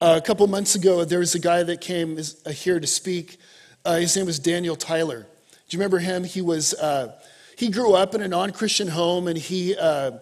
Uh, 0.00 0.14
a 0.16 0.24
couple 0.24 0.46
months 0.46 0.74
ago, 0.74 1.04
there 1.04 1.20
was 1.20 1.34
a 1.34 1.40
guy 1.40 1.62
that 1.62 1.80
came 1.80 2.18
uh, 2.46 2.50
here 2.50 2.78
to 2.78 2.86
speak. 2.86 3.38
Uh, 3.84 3.96
his 3.96 4.16
name 4.16 4.26
was 4.26 4.38
Daniel 4.38 4.76
Tyler. 4.76 5.20
Do 5.20 5.76
you 5.76 5.78
remember 5.78 5.98
him? 5.98 6.24
He 6.24 6.40
was 6.40 6.74
uh, 6.74 7.20
he 7.56 7.70
grew 7.70 7.94
up 7.94 8.14
in 8.14 8.22
a 8.22 8.28
non-Christian 8.28 8.88
home, 8.88 9.26
and 9.26 9.36
he 9.36 9.76
uh, 9.76 10.12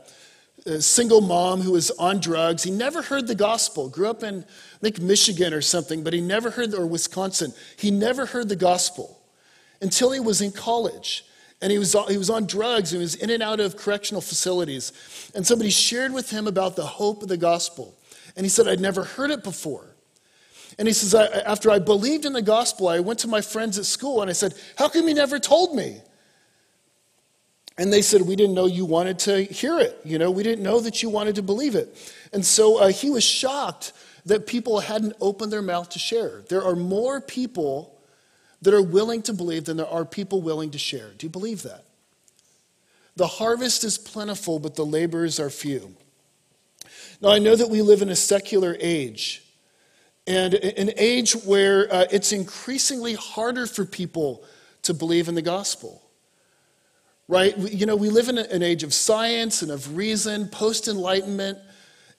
a 0.65 0.81
single 0.81 1.21
mom 1.21 1.61
who 1.61 1.73
was 1.73 1.91
on 1.93 2.21
drugs. 2.21 2.63
He 2.63 2.71
never 2.71 3.03
heard 3.03 3.27
the 3.27 3.35
gospel. 3.35 3.89
Grew 3.89 4.09
up 4.09 4.23
in 4.23 4.45
I 4.45 4.79
think 4.81 5.01
Michigan 5.01 5.53
or 5.55 5.61
something, 5.61 6.03
but 6.03 6.13
he 6.13 6.21
never 6.21 6.51
heard 6.51 6.75
or 6.75 6.87
Wisconsin. 6.87 7.53
He 7.77 7.91
never 7.91 8.27
heard 8.27 8.49
the 8.49 8.57
gospel 8.57 9.21
until 9.81 10.11
he 10.11 10.21
was 10.21 10.41
in 10.41 10.53
college 10.53 11.25
and 11.63 11.73
he 11.73 11.79
was, 11.79 11.97
he 12.09 12.19
was 12.19 12.29
on 12.29 12.47
drugs 12.47 12.93
and 12.93 13.01
he 13.01 13.05
was 13.05 13.15
in 13.15 13.31
and 13.31 13.43
out 13.43 13.61
of 13.61 13.77
correctional 13.77 14.21
facilities. 14.21 14.93
And 15.35 15.47
somebody 15.47 15.71
shared 15.71 16.13
with 16.13 16.31
him 16.31 16.47
about 16.47 16.77
the 16.77 16.85
hope 16.85 17.23
of 17.23 17.29
the 17.29 17.37
gospel. 17.37 17.97
And 18.37 18.45
he 18.45 18.51
said, 18.51 18.69
I'd 18.69 18.81
never 18.81 19.05
heard 19.05 19.31
it 19.31 19.43
before. 19.43 19.95
And 20.79 20.87
he 20.87 20.93
says, 20.93 21.15
after 21.15 21.71
I 21.71 21.79
believed 21.79 22.27
in 22.27 22.35
the 22.35 22.43
gospel, 22.43 22.89
I 22.89 23.01
went 23.01 23.21
to 23.21 23.29
my 23.29 23.41
friends 23.41 23.79
at 23.79 23.87
school 23.87 24.21
and 24.21 24.29
I 24.29 24.35
said, 24.35 24.53
How 24.77 24.89
come 24.89 25.09
you 25.09 25.15
never 25.15 25.39
told 25.39 25.75
me? 25.75 26.03
And 27.79 27.91
they 27.91 28.03
said, 28.03 28.23
We 28.23 28.37
didn't 28.37 28.55
know 28.55 28.67
you 28.67 28.85
wanted 28.85 29.19
to 29.21 29.45
hear 29.45 29.79
it. 29.79 29.99
You 30.05 30.19
know, 30.19 30.31
we 30.31 30.43
didn't 30.43 30.63
know 30.63 30.81
that 30.81 31.03
you 31.03 31.09
wanted 31.09 31.37
to 31.37 31.43
believe 31.43 31.75
it. 31.75 31.97
And 32.35 32.45
so 32.45 32.79
uh, 32.79 32.89
he 32.89 33.09
was 33.09 33.25
shocked 33.25 33.95
that 34.27 34.47
people 34.47 34.81
hadn't 34.81 35.15
opened 35.21 35.51
their 35.51 35.63
mouth 35.63 35.89
to 35.91 35.99
share. 35.99 36.43
There 36.51 36.63
are 36.63 36.77
more 36.77 37.23
people 37.23 37.96
that 38.63 38.75
are 38.75 38.83
willing 38.83 39.23
to 39.23 39.33
believe 39.33 39.65
than 39.65 39.77
there 39.77 39.89
are 39.89 40.05
people 40.05 40.41
willing 40.43 40.71
to 40.71 40.79
share. 40.79 41.11
Do 41.17 41.27
you 41.27 41.31
believe 41.31 41.63
that? 41.63 41.85
The 43.17 43.27
harvest 43.27 43.85
is 43.85 43.99
plentiful, 43.99 44.59
but 44.59 44.75
the 44.75 44.85
laborers 44.85 45.41
are 45.41 45.51
few. 45.51 45.95
Now, 47.21 47.31
I 47.31 47.39
know 47.39 47.57
that 47.57 47.71
we 47.71 47.81
live 47.83 48.03
in 48.03 48.11
a 48.11 48.17
secular 48.17 48.77
age, 48.79 49.43
and 50.27 50.55
an 50.55 50.91
age 50.97 51.33
where 51.33 51.93
uh, 51.93 52.07
it's 52.11 52.33
increasingly 52.33 53.15
harder 53.15 53.67
for 53.67 53.85
people 53.85 54.45
to 54.83 54.93
believe 54.93 55.29
in 55.29 55.35
the 55.35 55.43
gospel. 55.43 56.03
Right? 57.29 57.57
You 57.57 57.87
know, 57.87 57.97
we 57.97 58.09
live 58.09 58.29
in 58.29 58.39
an 58.39 58.63
age 58.63 58.83
of 58.85 58.95
science 58.95 59.63
and 59.63 59.73
of 59.73 59.97
reason, 59.97 60.49
post 60.49 60.87
enlightenment. 60.87 61.59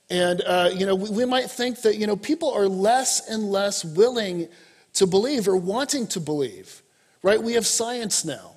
And, 0.10 0.42
uh, 0.42 0.72
you 0.74 0.86
know, 0.86 0.96
we, 0.96 1.10
we 1.10 1.26
might 1.26 1.50
think 1.50 1.82
that, 1.84 1.98
you 1.98 2.08
know, 2.08 2.16
people 2.16 2.52
are 2.52 2.68
less 2.68 3.30
and 3.30 3.52
less 3.52 3.86
willing 3.86 4.50
to 4.98 5.08
believe 5.08 5.48
or 5.48 5.56
wanting 5.58 6.08
to 6.08 6.20
believe, 6.20 6.82
right? 7.24 7.42
We 7.42 7.54
have 7.54 7.66
science 7.66 8.26
now. 8.26 8.56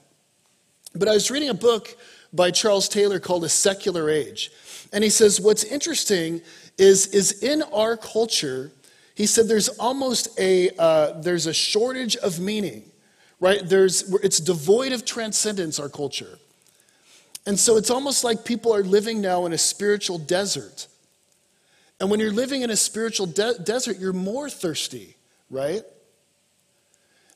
But 0.94 1.08
I 1.08 1.12
was 1.12 1.30
reading 1.30 1.50
a 1.50 1.54
book 1.54 1.96
by 2.32 2.50
Charles 2.50 2.88
Taylor 2.88 3.20
called 3.20 3.44
A 3.44 3.48
Secular 3.48 4.10
Age. 4.10 4.50
And 4.92 5.04
he 5.04 5.10
says, 5.10 5.40
what's 5.40 5.64
interesting 5.64 6.42
is, 6.78 7.08
is 7.08 7.42
in 7.42 7.62
our 7.72 7.96
culture, 7.96 8.72
he 9.14 9.26
said 9.26 9.48
there's 9.48 9.68
almost 9.68 10.38
a, 10.38 10.70
uh, 10.78 11.20
there's 11.20 11.46
a 11.46 11.52
shortage 11.52 12.16
of 12.16 12.40
meaning, 12.40 12.84
right? 13.38 13.60
There's, 13.62 14.12
it's 14.22 14.40
devoid 14.40 14.92
of 14.92 15.04
transcendence, 15.04 15.78
our 15.78 15.88
culture. 15.88 16.38
And 17.46 17.58
so 17.58 17.76
it's 17.76 17.90
almost 17.90 18.24
like 18.24 18.44
people 18.44 18.74
are 18.74 18.82
living 18.82 19.20
now 19.20 19.46
in 19.46 19.52
a 19.52 19.58
spiritual 19.58 20.18
desert. 20.18 20.86
And 22.00 22.10
when 22.10 22.18
you're 22.18 22.32
living 22.32 22.62
in 22.62 22.70
a 22.70 22.76
spiritual 22.76 23.26
de- 23.26 23.58
desert, 23.58 23.98
you're 23.98 24.12
more 24.12 24.48
thirsty, 24.48 25.16
right? 25.50 25.82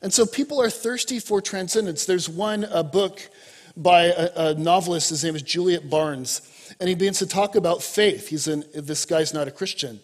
And 0.05 0.13
so 0.13 0.27
people 0.27 0.61
are 0.61 0.69
thirsty 0.69 1.17
for 1.17 1.41
transcendence. 1.41 2.05
There's 2.05 2.29
one 2.29 2.67
book 2.91 3.27
by 3.75 4.03
a, 4.03 4.29
a, 4.35 4.53
novelist, 4.53 5.09
his 5.09 5.23
name 5.23 5.35
is 5.35 5.41
Julian 5.41 5.89
Barnes, 5.89 6.43
and 6.79 6.87
he 6.87 6.93
begins 6.93 7.17
to 7.19 7.25
talk 7.25 7.55
about 7.55 7.81
faith. 7.81 8.27
He's 8.27 8.47
an, 8.47 8.65
this 8.75 9.03
guy's 9.07 9.33
not 9.33 9.47
a 9.47 9.51
Christian. 9.51 9.99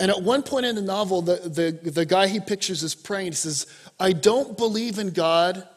And 0.00 0.10
at 0.10 0.20
one 0.20 0.42
point 0.42 0.66
in 0.66 0.74
the 0.74 0.82
novel, 0.82 1.22
the, 1.22 1.36
the, 1.36 1.90
the 1.90 2.04
guy 2.04 2.26
he 2.26 2.40
pictures 2.40 2.82
is 2.82 2.96
praying. 2.96 3.26
He 3.26 3.36
says, 3.36 3.68
I 4.00 4.10
don't 4.10 4.58
believe 4.58 4.98
in 4.98 5.10
God, 5.10 5.68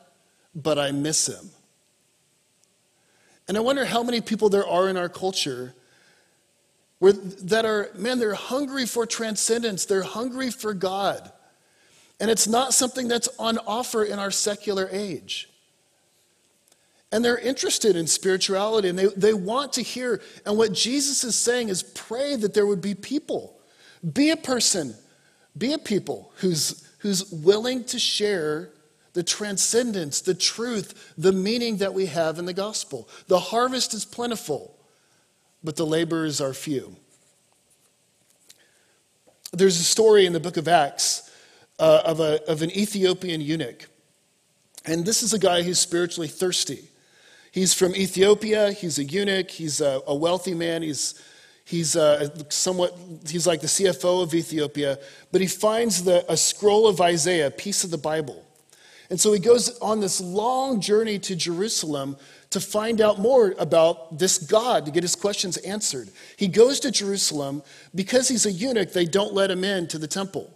but 0.55 0.79
I 0.79 0.89
miss 0.89 1.29
him. 1.29 1.51
And 3.47 3.55
I 3.55 3.59
wonder 3.59 3.85
how 3.85 4.01
many 4.01 4.21
people 4.21 4.49
there 4.49 4.65
are 4.65 4.89
in 4.89 4.97
our 4.97 5.07
culture 5.07 5.75
where, 6.97 7.13
that 7.13 7.65
are, 7.65 7.91
man, 7.93 8.17
they're 8.17 8.33
hungry 8.33 8.87
for 8.87 9.05
transcendence, 9.05 9.85
they're 9.85 10.01
hungry 10.01 10.49
for 10.49 10.73
God. 10.73 11.31
And 12.21 12.29
it's 12.29 12.47
not 12.47 12.75
something 12.75 13.07
that's 13.07 13.27
on 13.39 13.57
offer 13.65 14.03
in 14.03 14.19
our 14.19 14.29
secular 14.29 14.87
age. 14.91 15.49
And 17.11 17.25
they're 17.25 17.39
interested 17.39 17.95
in 17.95 18.05
spirituality 18.05 18.89
and 18.89 18.97
they, 18.97 19.07
they 19.07 19.33
want 19.33 19.73
to 19.73 19.81
hear. 19.81 20.21
And 20.45 20.55
what 20.55 20.71
Jesus 20.71 21.23
is 21.23 21.35
saying 21.35 21.69
is 21.69 21.81
pray 21.81 22.35
that 22.35 22.53
there 22.53 22.67
would 22.67 22.79
be 22.79 22.93
people. 22.93 23.59
Be 24.13 24.29
a 24.29 24.37
person, 24.37 24.95
be 25.57 25.73
a 25.73 25.79
people 25.79 26.31
who's, 26.37 26.87
who's 26.99 27.29
willing 27.31 27.83
to 27.85 27.97
share 27.97 28.69
the 29.13 29.23
transcendence, 29.23 30.21
the 30.21 30.35
truth, 30.35 31.13
the 31.17 31.33
meaning 31.33 31.77
that 31.77 31.93
we 31.93 32.05
have 32.05 32.37
in 32.37 32.45
the 32.45 32.53
gospel. 32.53 33.09
The 33.27 33.39
harvest 33.39 33.95
is 33.95 34.05
plentiful, 34.05 34.77
but 35.63 35.75
the 35.75 35.87
laborers 35.87 36.39
are 36.39 36.53
few. 36.53 36.95
There's 39.51 39.79
a 39.79 39.83
story 39.83 40.27
in 40.27 40.33
the 40.33 40.39
book 40.39 40.57
of 40.57 40.67
Acts 40.67 41.29
uh, 41.81 42.03
of, 42.05 42.19
a, 42.19 42.41
of 42.49 42.61
an 42.61 42.69
Ethiopian 42.71 43.41
eunuch. 43.41 43.89
And 44.85 45.03
this 45.03 45.23
is 45.23 45.33
a 45.33 45.39
guy 45.39 45.63
who's 45.63 45.79
spiritually 45.79 46.27
thirsty. 46.27 46.83
He's 47.51 47.73
from 47.73 47.95
Ethiopia. 47.95 48.71
He's 48.71 48.99
a 48.99 49.03
eunuch. 49.03 49.49
He's 49.49 49.81
a, 49.81 50.01
a 50.05 50.15
wealthy 50.15 50.53
man. 50.53 50.83
He's, 50.83 51.21
he's 51.65 51.95
uh, 51.95 52.29
somewhat, 52.49 52.95
he's 53.27 53.47
like 53.47 53.61
the 53.61 53.67
CFO 53.67 54.23
of 54.23 54.33
Ethiopia. 54.33 54.99
But 55.31 55.41
he 55.41 55.47
finds 55.47 56.03
the, 56.03 56.23
a 56.31 56.37
scroll 56.37 56.87
of 56.87 57.01
Isaiah, 57.01 57.47
a 57.47 57.51
piece 57.51 57.83
of 57.83 57.89
the 57.89 57.97
Bible. 57.97 58.45
And 59.09 59.19
so 59.19 59.33
he 59.33 59.39
goes 59.39 59.77
on 59.79 59.99
this 59.99 60.21
long 60.21 60.79
journey 60.79 61.19
to 61.19 61.35
Jerusalem 61.35 62.15
to 62.51 62.61
find 62.61 63.01
out 63.01 63.19
more 63.19 63.55
about 63.57 64.19
this 64.19 64.37
God, 64.37 64.85
to 64.85 64.91
get 64.91 65.03
his 65.03 65.15
questions 65.15 65.57
answered. 65.57 66.09
He 66.37 66.47
goes 66.47 66.79
to 66.81 66.91
Jerusalem. 66.91 67.63
Because 67.93 68.27
he's 68.27 68.45
a 68.45 68.51
eunuch, 68.51 68.93
they 68.93 69.05
don't 69.05 69.33
let 69.33 69.49
him 69.49 69.63
in 69.63 69.87
to 69.87 69.97
the 69.97 70.07
temple. 70.07 70.53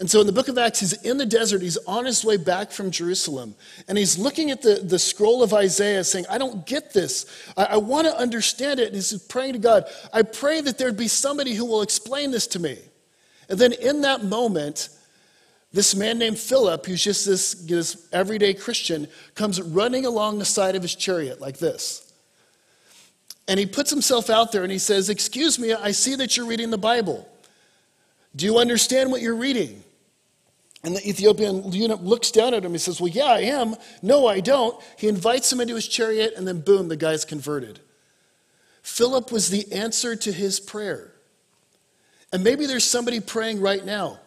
And 0.00 0.10
so 0.10 0.22
in 0.22 0.26
the 0.26 0.32
book 0.32 0.48
of 0.48 0.56
Acts, 0.56 0.80
he's 0.80 0.94
in 1.02 1.18
the 1.18 1.26
desert. 1.26 1.60
He's 1.60 1.76
on 1.86 2.06
his 2.06 2.24
way 2.24 2.38
back 2.38 2.72
from 2.72 2.90
Jerusalem. 2.90 3.54
And 3.86 3.98
he's 3.98 4.16
looking 4.16 4.50
at 4.50 4.62
the, 4.62 4.76
the 4.76 4.98
scroll 4.98 5.42
of 5.42 5.52
Isaiah 5.52 6.02
saying, 6.04 6.24
I 6.30 6.38
don't 6.38 6.64
get 6.64 6.94
this. 6.94 7.26
I, 7.54 7.64
I 7.64 7.76
want 7.76 8.06
to 8.06 8.16
understand 8.16 8.80
it. 8.80 8.86
And 8.86 8.94
he's 8.94 9.12
praying 9.24 9.52
to 9.52 9.58
God, 9.58 9.84
I 10.10 10.22
pray 10.22 10.62
that 10.62 10.78
there'd 10.78 10.96
be 10.96 11.06
somebody 11.06 11.54
who 11.54 11.66
will 11.66 11.82
explain 11.82 12.30
this 12.30 12.46
to 12.48 12.58
me. 12.58 12.78
And 13.50 13.58
then 13.58 13.74
in 13.74 14.00
that 14.00 14.24
moment, 14.24 14.88
this 15.70 15.94
man 15.94 16.18
named 16.18 16.38
Philip, 16.38 16.86
who's 16.86 17.04
just 17.04 17.26
this, 17.26 17.52
this 17.52 18.08
everyday 18.10 18.54
Christian, 18.54 19.06
comes 19.34 19.60
running 19.60 20.06
along 20.06 20.38
the 20.38 20.46
side 20.46 20.76
of 20.76 20.82
his 20.82 20.94
chariot 20.94 21.42
like 21.42 21.58
this. 21.58 22.10
And 23.48 23.60
he 23.60 23.66
puts 23.66 23.90
himself 23.90 24.30
out 24.30 24.50
there 24.50 24.62
and 24.62 24.72
he 24.72 24.78
says, 24.78 25.10
Excuse 25.10 25.58
me, 25.58 25.74
I 25.74 25.90
see 25.90 26.14
that 26.14 26.38
you're 26.38 26.46
reading 26.46 26.70
the 26.70 26.78
Bible. 26.78 27.28
Do 28.34 28.46
you 28.46 28.58
understand 28.58 29.10
what 29.10 29.20
you're 29.20 29.36
reading? 29.36 29.82
And 30.82 30.96
the 30.96 31.06
Ethiopian 31.06 31.70
eunuch 31.72 32.00
looks 32.02 32.30
down 32.30 32.54
at 32.54 32.64
him. 32.64 32.72
He 32.72 32.78
says, 32.78 33.00
Well, 33.00 33.10
yeah, 33.10 33.26
I 33.26 33.40
am. 33.40 33.76
No, 34.02 34.26
I 34.26 34.40
don't. 34.40 34.80
He 34.96 35.08
invites 35.08 35.52
him 35.52 35.60
into 35.60 35.74
his 35.74 35.86
chariot, 35.86 36.34
and 36.36 36.48
then 36.48 36.60
boom, 36.60 36.88
the 36.88 36.96
guy's 36.96 37.24
converted. 37.24 37.80
Philip 38.82 39.30
was 39.30 39.50
the 39.50 39.70
answer 39.72 40.16
to 40.16 40.32
his 40.32 40.58
prayer. 40.58 41.12
And 42.32 42.42
maybe 42.42 42.66
there's 42.66 42.84
somebody 42.84 43.20
praying 43.20 43.60
right 43.60 43.84
now 43.84 44.20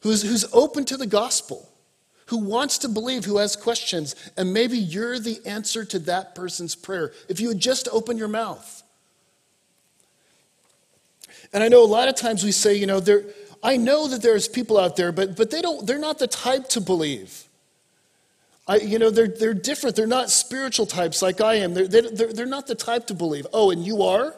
who's, 0.00 0.22
who's 0.22 0.44
open 0.52 0.84
to 0.86 0.96
the 0.96 1.06
gospel, 1.06 1.68
who 2.26 2.38
wants 2.38 2.78
to 2.78 2.88
believe, 2.88 3.24
who 3.24 3.36
has 3.38 3.54
questions, 3.54 4.16
and 4.36 4.52
maybe 4.52 4.76
you're 4.76 5.18
the 5.18 5.38
answer 5.46 5.84
to 5.84 5.98
that 6.00 6.34
person's 6.34 6.74
prayer 6.74 7.12
if 7.28 7.40
you 7.40 7.48
would 7.48 7.60
just 7.60 7.88
open 7.92 8.18
your 8.18 8.28
mouth. 8.28 8.82
And 11.52 11.62
I 11.62 11.68
know 11.68 11.84
a 11.84 11.86
lot 11.86 12.08
of 12.08 12.16
times 12.16 12.42
we 12.42 12.52
say, 12.52 12.74
you 12.74 12.86
know, 12.86 13.00
there, 13.00 13.24
I 13.64 13.78
know 13.78 14.06
that 14.08 14.20
there's 14.20 14.46
people 14.46 14.78
out 14.78 14.94
there, 14.94 15.10
but, 15.10 15.36
but 15.36 15.50
they 15.50 15.62
don't, 15.62 15.86
they're 15.86 15.98
not 15.98 16.18
the 16.18 16.26
type 16.26 16.68
to 16.68 16.82
believe. 16.82 17.44
I, 18.68 18.76
you 18.76 18.98
know, 18.98 19.08
they're, 19.08 19.26
they're 19.26 19.54
different. 19.54 19.96
They're 19.96 20.06
not 20.06 20.30
spiritual 20.30 20.84
types 20.84 21.22
like 21.22 21.40
I 21.40 21.54
am. 21.54 21.72
They're, 21.72 21.88
they're, 21.88 22.32
they're 22.32 22.46
not 22.46 22.66
the 22.66 22.74
type 22.74 23.06
to 23.06 23.14
believe. 23.14 23.46
Oh, 23.54 23.70
and 23.70 23.82
you 23.82 24.02
are? 24.02 24.34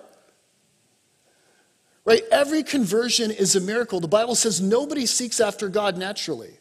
Right? 2.04 2.23
Every 2.30 2.62
conversion 2.62 3.33
is 3.33 3.56
a 3.56 3.61
miracle. 3.61 3.99
The 3.99 4.06
Bible 4.06 4.37
says 4.37 4.61
nobody 4.61 5.06
seeks 5.06 5.40
after 5.40 5.68
God 5.68 5.99
naturally. 5.99 6.59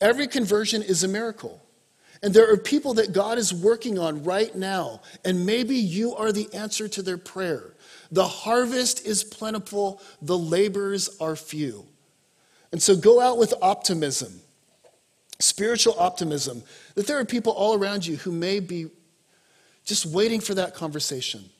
Every 0.00 0.26
conversion 0.26 0.82
is 0.82 1.04
a 1.04 1.08
miracle. 1.08 1.62
And 2.22 2.32
there 2.32 2.52
are 2.52 2.56
people 2.56 2.94
that 2.94 3.12
God 3.12 3.36
is 3.36 3.52
working 3.52 3.98
on 3.98 4.22
right 4.22 4.54
now, 4.54 5.00
and 5.24 5.44
maybe 5.44 5.74
you 5.74 6.14
are 6.14 6.30
the 6.30 6.52
answer 6.54 6.86
to 6.88 7.02
their 7.02 7.18
prayer. 7.18 7.74
The 8.12 8.26
harvest 8.26 9.04
is 9.04 9.24
plentiful, 9.24 10.00
the 10.20 10.38
labors 10.38 11.16
are 11.20 11.34
few. 11.34 11.84
And 12.70 12.80
so 12.80 12.94
go 12.94 13.20
out 13.20 13.38
with 13.38 13.52
optimism, 13.60 14.40
spiritual 15.40 15.96
optimism, 15.98 16.62
that 16.94 17.06
there 17.06 17.18
are 17.18 17.24
people 17.24 17.52
all 17.52 17.74
around 17.74 18.06
you 18.06 18.16
who 18.16 18.30
may 18.30 18.60
be 18.60 18.86
just 19.84 20.06
waiting 20.06 20.40
for 20.40 20.54
that 20.54 20.74
conversation. 20.74 21.50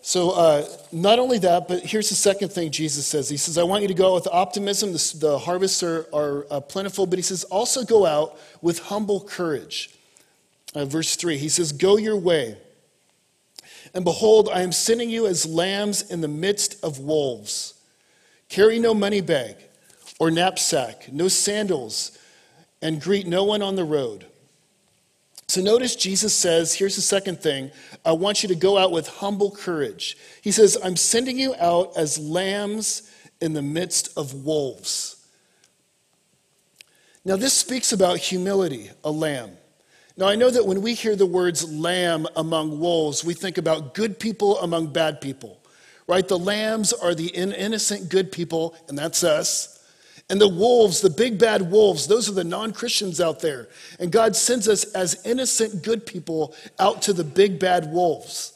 So, 0.00 0.30
uh, 0.30 0.66
not 0.92 1.18
only 1.18 1.38
that, 1.38 1.68
but 1.68 1.80
here's 1.80 2.08
the 2.08 2.14
second 2.14 2.50
thing 2.50 2.70
Jesus 2.70 3.06
says. 3.06 3.28
He 3.28 3.36
says, 3.36 3.58
I 3.58 3.64
want 3.64 3.82
you 3.82 3.88
to 3.88 3.94
go 3.94 4.10
out 4.10 4.14
with 4.14 4.28
optimism. 4.32 4.92
The, 4.92 5.16
the 5.18 5.38
harvests 5.38 5.82
are, 5.82 6.06
are 6.12 6.46
uh, 6.50 6.60
plentiful, 6.60 7.06
but 7.06 7.18
he 7.18 7.22
says, 7.22 7.44
also 7.44 7.84
go 7.84 8.06
out 8.06 8.38
with 8.62 8.78
humble 8.78 9.20
courage. 9.20 9.90
Uh, 10.74 10.84
verse 10.84 11.16
3, 11.16 11.36
he 11.36 11.48
says, 11.48 11.72
Go 11.72 11.96
your 11.96 12.16
way. 12.16 12.56
And 13.94 14.04
behold, 14.04 14.48
I 14.52 14.62
am 14.62 14.72
sending 14.72 15.10
you 15.10 15.26
as 15.26 15.46
lambs 15.46 16.10
in 16.10 16.20
the 16.20 16.28
midst 16.28 16.82
of 16.84 17.00
wolves. 17.00 17.74
Carry 18.48 18.78
no 18.78 18.94
money 18.94 19.20
bag 19.20 19.56
or 20.18 20.30
knapsack, 20.30 21.12
no 21.12 21.28
sandals, 21.28 22.16
and 22.82 23.00
greet 23.00 23.26
no 23.26 23.44
one 23.44 23.62
on 23.62 23.76
the 23.76 23.84
road. 23.84 24.26
So 25.48 25.62
notice 25.62 25.96
Jesus 25.96 26.34
says, 26.34 26.74
here's 26.74 26.96
the 26.96 27.02
second 27.02 27.40
thing 27.40 27.70
I 28.04 28.12
want 28.12 28.42
you 28.42 28.50
to 28.50 28.54
go 28.54 28.76
out 28.76 28.92
with 28.92 29.08
humble 29.08 29.50
courage. 29.50 30.16
He 30.42 30.52
says, 30.52 30.76
I'm 30.84 30.96
sending 30.96 31.38
you 31.38 31.54
out 31.58 31.96
as 31.96 32.18
lambs 32.18 33.10
in 33.40 33.54
the 33.54 33.62
midst 33.62 34.16
of 34.18 34.44
wolves. 34.44 35.26
Now, 37.24 37.36
this 37.36 37.54
speaks 37.54 37.92
about 37.92 38.18
humility, 38.18 38.90
a 39.02 39.10
lamb. 39.10 39.52
Now, 40.16 40.26
I 40.28 40.34
know 40.34 40.50
that 40.50 40.66
when 40.66 40.82
we 40.82 40.94
hear 40.94 41.16
the 41.16 41.26
words 41.26 41.70
lamb 41.70 42.26
among 42.36 42.78
wolves, 42.78 43.24
we 43.24 43.34
think 43.34 43.56
about 43.56 43.94
good 43.94 44.18
people 44.18 44.58
among 44.58 44.88
bad 44.88 45.20
people, 45.20 45.60
right? 46.06 46.26
The 46.26 46.38
lambs 46.38 46.92
are 46.92 47.14
the 47.14 47.28
innocent 47.28 48.10
good 48.10 48.32
people, 48.32 48.74
and 48.88 48.98
that's 48.98 49.24
us. 49.24 49.77
And 50.30 50.40
the 50.40 50.48
wolves, 50.48 51.00
the 51.00 51.10
big 51.10 51.38
bad 51.38 51.70
wolves, 51.70 52.06
those 52.06 52.28
are 52.28 52.32
the 52.32 52.44
non 52.44 52.72
Christians 52.72 53.20
out 53.20 53.40
there. 53.40 53.68
And 53.98 54.12
God 54.12 54.36
sends 54.36 54.68
us 54.68 54.84
as 54.92 55.24
innocent 55.24 55.82
good 55.82 56.04
people 56.04 56.54
out 56.78 57.02
to 57.02 57.12
the 57.12 57.24
big 57.24 57.58
bad 57.58 57.90
wolves. 57.90 58.52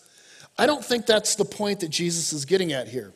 I 0.59 0.67
don't 0.67 0.85
think 0.85 1.07
that's 1.07 1.35
the 1.35 1.47
point 1.47 1.81
that 1.81 1.89
Jesus 1.89 2.33
is 2.33 2.45
getting 2.45 2.73
at 2.73 2.89
here. 2.89 3.13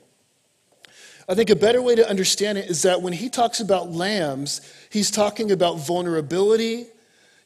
I 1.28 1.34
think 1.34 1.50
a 1.50 1.56
better 1.56 1.82
way 1.82 1.96
to 1.96 2.08
understand 2.08 2.56
it 2.56 2.70
is 2.70 2.82
that 2.82 3.02
when 3.02 3.12
he 3.12 3.28
talks 3.28 3.60
about 3.60 3.90
lambs, 3.90 4.60
he's 4.90 5.10
talking 5.10 5.50
about 5.50 5.78
vulnerability 5.78 6.86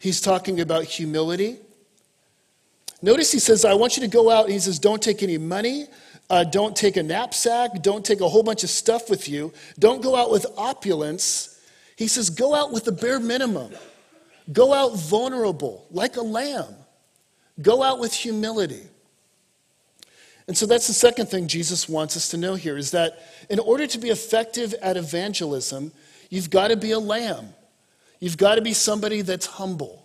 He's 0.01 0.23
talking 0.23 0.61
about 0.61 0.85
humility. 0.85 1.59
Notice 3.03 3.31
he 3.31 3.39
says, 3.39 3.67
I 3.67 3.75
want 3.75 3.99
you 3.99 4.03
to 4.03 4.09
go 4.09 4.31
out, 4.31 4.45
and 4.45 4.53
he 4.53 4.59
says, 4.59 4.79
don't 4.79 5.01
take 5.01 5.23
any 5.23 5.37
money, 5.37 5.87
uh, 6.31 6.45
don't 6.45 6.75
take 6.75 6.97
a 6.97 7.03
knapsack, 7.03 7.83
don't 7.83 8.05
take 8.05 8.21
a 8.21 8.29
whole 8.29 8.43
bunch 8.43 8.65
of 8.65 8.71
stuff 8.71 9.11
with 9.11 9.29
you, 9.29 9.53
don't 9.79 10.01
go 10.01 10.17
out 10.17 10.31
with 10.31 10.47
opulence. 10.57 11.61
He 11.97 12.07
says, 12.07 12.31
go 12.31 12.55
out 12.55 12.73
with 12.73 12.85
the 12.85 12.93
bare 12.93 13.21
minimum. 13.21 13.75
Go 14.53 14.73
out 14.73 14.97
vulnerable, 14.97 15.87
like 15.91 16.17
a 16.17 16.23
lamb. 16.23 16.75
Go 17.61 17.83
out 17.83 18.01
with 18.01 18.15
humility. 18.15 18.83
And 20.49 20.57
so 20.57 20.67
that's 20.67 20.87
the 20.87 20.93
second 20.93 21.27
thing 21.27 21.47
Jesus 21.47 21.89
wants 21.89 22.17
us 22.17 22.31
to 22.31 22.37
know 22.37 22.55
here 22.55 22.77
is 22.77 22.91
that 22.91 23.19
in 23.49 23.59
order 23.61 23.87
to 23.87 23.99
be 23.99 24.09
effective 24.09 24.75
at 24.83 24.97
evangelism, 24.97 25.93
you've 26.29 26.51
got 26.51 26.69
to 26.69 26.77
be 26.77 26.91
a 26.93 26.99
lamb. 26.99 27.55
You've 28.19 28.37
got 28.37 28.57
to 28.57 28.63
be 28.63 28.73
somebody 28.73 29.23
that's 29.23 29.47
humble. 29.47 30.05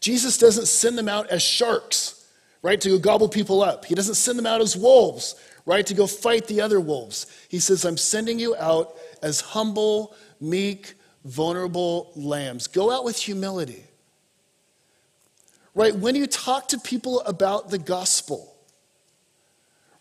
Jesus 0.00 0.38
doesn't 0.38 0.66
send 0.66 0.96
them 0.96 1.08
out 1.08 1.28
as 1.28 1.42
sharks, 1.42 2.17
right, 2.62 2.80
to 2.80 2.90
go 2.90 2.98
gobble 2.98 3.28
people 3.28 3.62
up. 3.62 3.84
He 3.84 3.94
doesn't 3.94 4.14
send 4.14 4.38
them 4.38 4.46
out 4.46 4.60
as 4.60 4.76
wolves, 4.76 5.34
right, 5.64 5.86
to 5.86 5.94
go 5.94 6.06
fight 6.06 6.46
the 6.46 6.60
other 6.60 6.80
wolves. 6.80 7.26
He 7.48 7.58
says, 7.58 7.84
I'm 7.84 7.96
sending 7.96 8.38
you 8.38 8.56
out 8.56 8.96
as 9.22 9.40
humble, 9.40 10.14
meek, 10.40 10.94
vulnerable 11.24 12.12
lambs. 12.16 12.66
Go 12.66 12.90
out 12.90 13.04
with 13.04 13.16
humility. 13.16 13.84
Right? 15.74 15.94
When 15.94 16.16
you 16.16 16.26
talk 16.26 16.68
to 16.68 16.78
people 16.78 17.20
about 17.20 17.70
the 17.70 17.78
gospel, 17.78 18.54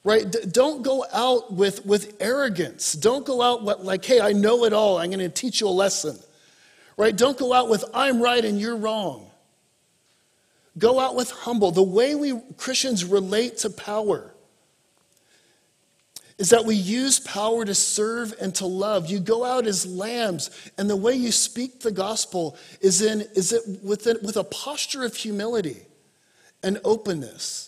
right? 0.04 0.26
Don't 0.52 0.84
go 0.84 1.06
out 1.12 1.54
with, 1.54 1.86
with 1.86 2.16
arrogance. 2.22 2.94
Don't 2.94 3.26
go 3.26 3.42
out 3.42 3.84
like, 3.84 4.06
hey, 4.06 4.22
I 4.22 4.32
know 4.32 4.64
it 4.64 4.72
all. 4.72 4.98
I'm 4.98 5.12
going 5.12 5.20
to 5.20 5.30
teach 5.30 5.60
you 5.60 5.68
a 5.68 5.70
lesson, 5.70 6.18
right? 6.96 7.16
Don't 7.16 7.38
go 7.38 7.52
out 7.54 7.70
with, 7.70 7.84
I'm 7.94 8.22
right 8.22 8.44
and 8.44 8.60
you're 8.60 8.78
wrong. 8.78 9.27
Go 10.78 11.00
out 11.00 11.16
with 11.16 11.32
humble. 11.32 11.72
The 11.72 11.82
way 11.84 12.16
we 12.16 12.40
Christians 12.58 13.04
relate 13.06 13.58
to 13.60 13.70
power 13.70 14.34
is 16.38 16.52
that 16.52 16.66
we 16.66 16.76
use 16.76 17.20
power 17.20 17.66
to 17.66 17.74
serve 17.74 18.34
and 18.40 18.54
to 18.56 18.68
love. 18.68 19.10
You 19.10 19.20
go 19.20 19.44
out 19.44 19.66
as 19.66 19.86
lambs, 19.86 20.52
and 20.78 20.90
the 20.90 20.96
way 20.96 21.14
you 21.14 21.32
speak 21.32 21.80
the 21.80 21.92
gospel 21.92 22.58
is 22.80 23.02
in 23.02 23.22
is 23.36 23.54
it 23.54 23.64
within, 23.84 24.18
with 24.24 24.38
a 24.38 24.44
posture 24.44 25.04
of 25.04 25.16
humility 25.16 25.82
and 26.64 26.80
openness 26.84 27.68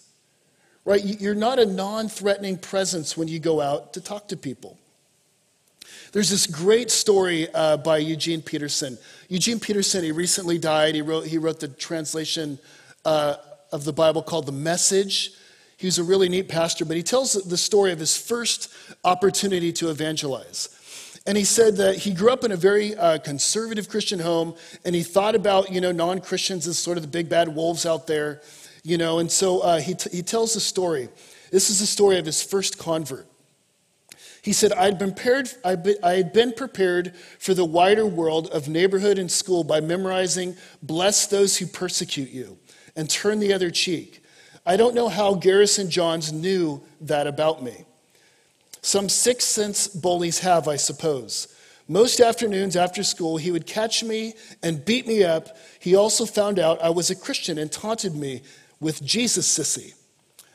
right? 0.89 1.03
You're 1.03 1.35
not 1.35 1.59
a 1.59 1.67
non 1.67 2.09
threatening 2.09 2.57
presence 2.57 3.15
when 3.15 3.27
you 3.27 3.37
go 3.37 3.61
out 3.61 3.93
to 3.93 4.01
talk 4.01 4.27
to 4.29 4.37
people. 4.37 4.75
There's 6.11 6.31
this 6.31 6.47
great 6.47 6.89
story 6.89 7.47
uh, 7.53 7.77
by 7.77 7.99
Eugene 7.99 8.41
Peterson. 8.41 8.97
Eugene 9.27 9.59
Peterson, 9.59 10.03
he 10.03 10.11
recently 10.11 10.57
died. 10.57 10.95
He 10.95 11.03
wrote, 11.03 11.27
he 11.27 11.37
wrote 11.37 11.59
the 11.59 11.67
translation 11.67 12.57
uh, 13.05 13.35
of 13.71 13.83
the 13.83 13.93
Bible 13.93 14.21
called 14.21 14.45
The 14.45 14.51
Message. 14.51 15.31
He 15.77 15.87
was 15.87 15.97
a 15.97 16.03
really 16.03 16.29
neat 16.29 16.49
pastor, 16.49 16.85
but 16.85 16.97
he 16.97 17.03
tells 17.03 17.33
the 17.33 17.57
story 17.57 17.91
of 17.91 17.99
his 17.99 18.17
first 18.17 18.73
opportunity 19.03 19.71
to 19.73 19.89
evangelize. 19.89 20.69
And 21.25 21.37
he 21.37 21.43
said 21.43 21.77
that 21.77 21.95
he 21.95 22.13
grew 22.13 22.31
up 22.31 22.43
in 22.43 22.51
a 22.51 22.57
very 22.57 22.95
uh, 22.95 23.19
conservative 23.19 23.87
Christian 23.87 24.19
home, 24.19 24.55
and 24.83 24.95
he 24.95 25.03
thought 25.03 25.35
about, 25.35 25.71
you 25.71 25.79
know, 25.79 25.91
non 25.91 26.21
Christians 26.21 26.67
as 26.67 26.77
sort 26.79 26.97
of 26.97 27.03
the 27.03 27.09
big 27.09 27.29
bad 27.29 27.53
wolves 27.53 27.85
out 27.85 28.07
there. 28.07 28.41
You 28.83 28.97
know, 28.97 29.19
and 29.19 29.29
so 29.29 29.59
uh, 29.59 29.79
he, 29.79 29.93
t- 29.93 30.09
he 30.09 30.23
tells 30.23 30.53
the 30.53 30.59
story. 30.59 31.09
This 31.51 31.69
is 31.69 31.79
the 31.79 31.85
story 31.85 32.17
of 32.17 32.25
his 32.25 32.41
first 32.41 32.77
convert. 32.77 33.27
He 34.41 34.53
said, 34.53 34.71
I'd 34.71 34.97
been, 34.97 35.13
prepared, 35.13 35.49
I 35.65 36.13
had 36.13 36.31
been 36.31 36.53
prepared 36.53 37.13
for 37.39 37.53
the 37.53 37.65
wider 37.65 38.05
world 38.05 38.47
of 38.51 38.69
neighborhood 38.69 39.19
and 39.19 39.29
school 39.29 39.63
by 39.63 39.81
memorizing, 39.81 40.55
Bless 40.81 41.27
those 41.27 41.57
who 41.57 41.65
persecute 41.67 42.29
you, 42.29 42.57
and 42.95 43.09
turn 43.09 43.39
the 43.39 43.53
other 43.53 43.71
cheek. 43.71 44.23
I 44.65 44.77
don't 44.77 44.95
know 44.95 45.09
how 45.09 45.35
Garrison 45.35 45.89
Johns 45.89 46.31
knew 46.31 46.81
that 47.01 47.27
about 47.27 47.63
me. 47.63 47.85
Some 48.81 49.09
sixth 49.09 49.47
sense 49.47 49.87
bullies 49.87 50.39
have, 50.39 50.67
I 50.67 50.75
suppose. 50.75 51.53
Most 51.87 52.19
afternoons 52.19 52.75
after 52.75 53.03
school, 53.03 53.37
he 53.37 53.51
would 53.51 53.65
catch 53.65 54.03
me 54.03 54.35
and 54.61 54.85
beat 54.85 55.07
me 55.07 55.23
up. 55.23 55.57
He 55.79 55.95
also 55.95 56.25
found 56.25 56.59
out 56.59 56.81
I 56.83 56.91
was 56.91 57.09
a 57.09 57.15
Christian 57.15 57.57
and 57.57 57.71
taunted 57.71 58.15
me 58.15 58.43
with 58.79 59.03
Jesus 59.03 59.47
Sissy. 59.57 59.95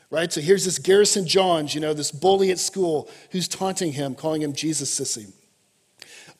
Right? 0.09 0.31
So 0.31 0.39
here's 0.39 0.63
this 0.63 0.79
Garrison 0.79 1.27
Johns, 1.27 1.75
you 1.75 1.81
know, 1.81 1.93
this 1.93 2.11
bully 2.11 2.51
at 2.51 2.59
school 2.59 3.09
who's 3.31 3.49
taunting 3.49 3.91
him, 3.91 4.15
calling 4.15 4.41
him 4.41 4.53
Jesus 4.53 4.97
Sissy. 4.97 5.33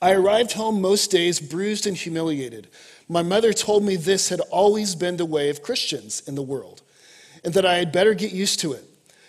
I 0.00 0.12
arrived 0.12 0.52
home 0.52 0.80
most 0.80 1.10
days 1.10 1.40
bruised 1.40 1.86
and 1.86 1.96
humiliated. 1.96 2.68
My 3.08 3.22
mother 3.22 3.52
told 3.52 3.84
me 3.84 3.96
this 3.96 4.28
had 4.28 4.40
always 4.50 4.94
been 4.94 5.16
the 5.16 5.24
way 5.24 5.48
of 5.48 5.62
Christians 5.62 6.22
in 6.26 6.34
the 6.34 6.42
world 6.42 6.82
and 7.44 7.54
that 7.54 7.64
I 7.64 7.76
had 7.76 7.92
better 7.92 8.14
get 8.14 8.32
used 8.32 8.60
to 8.60 8.72
it. 8.72 8.84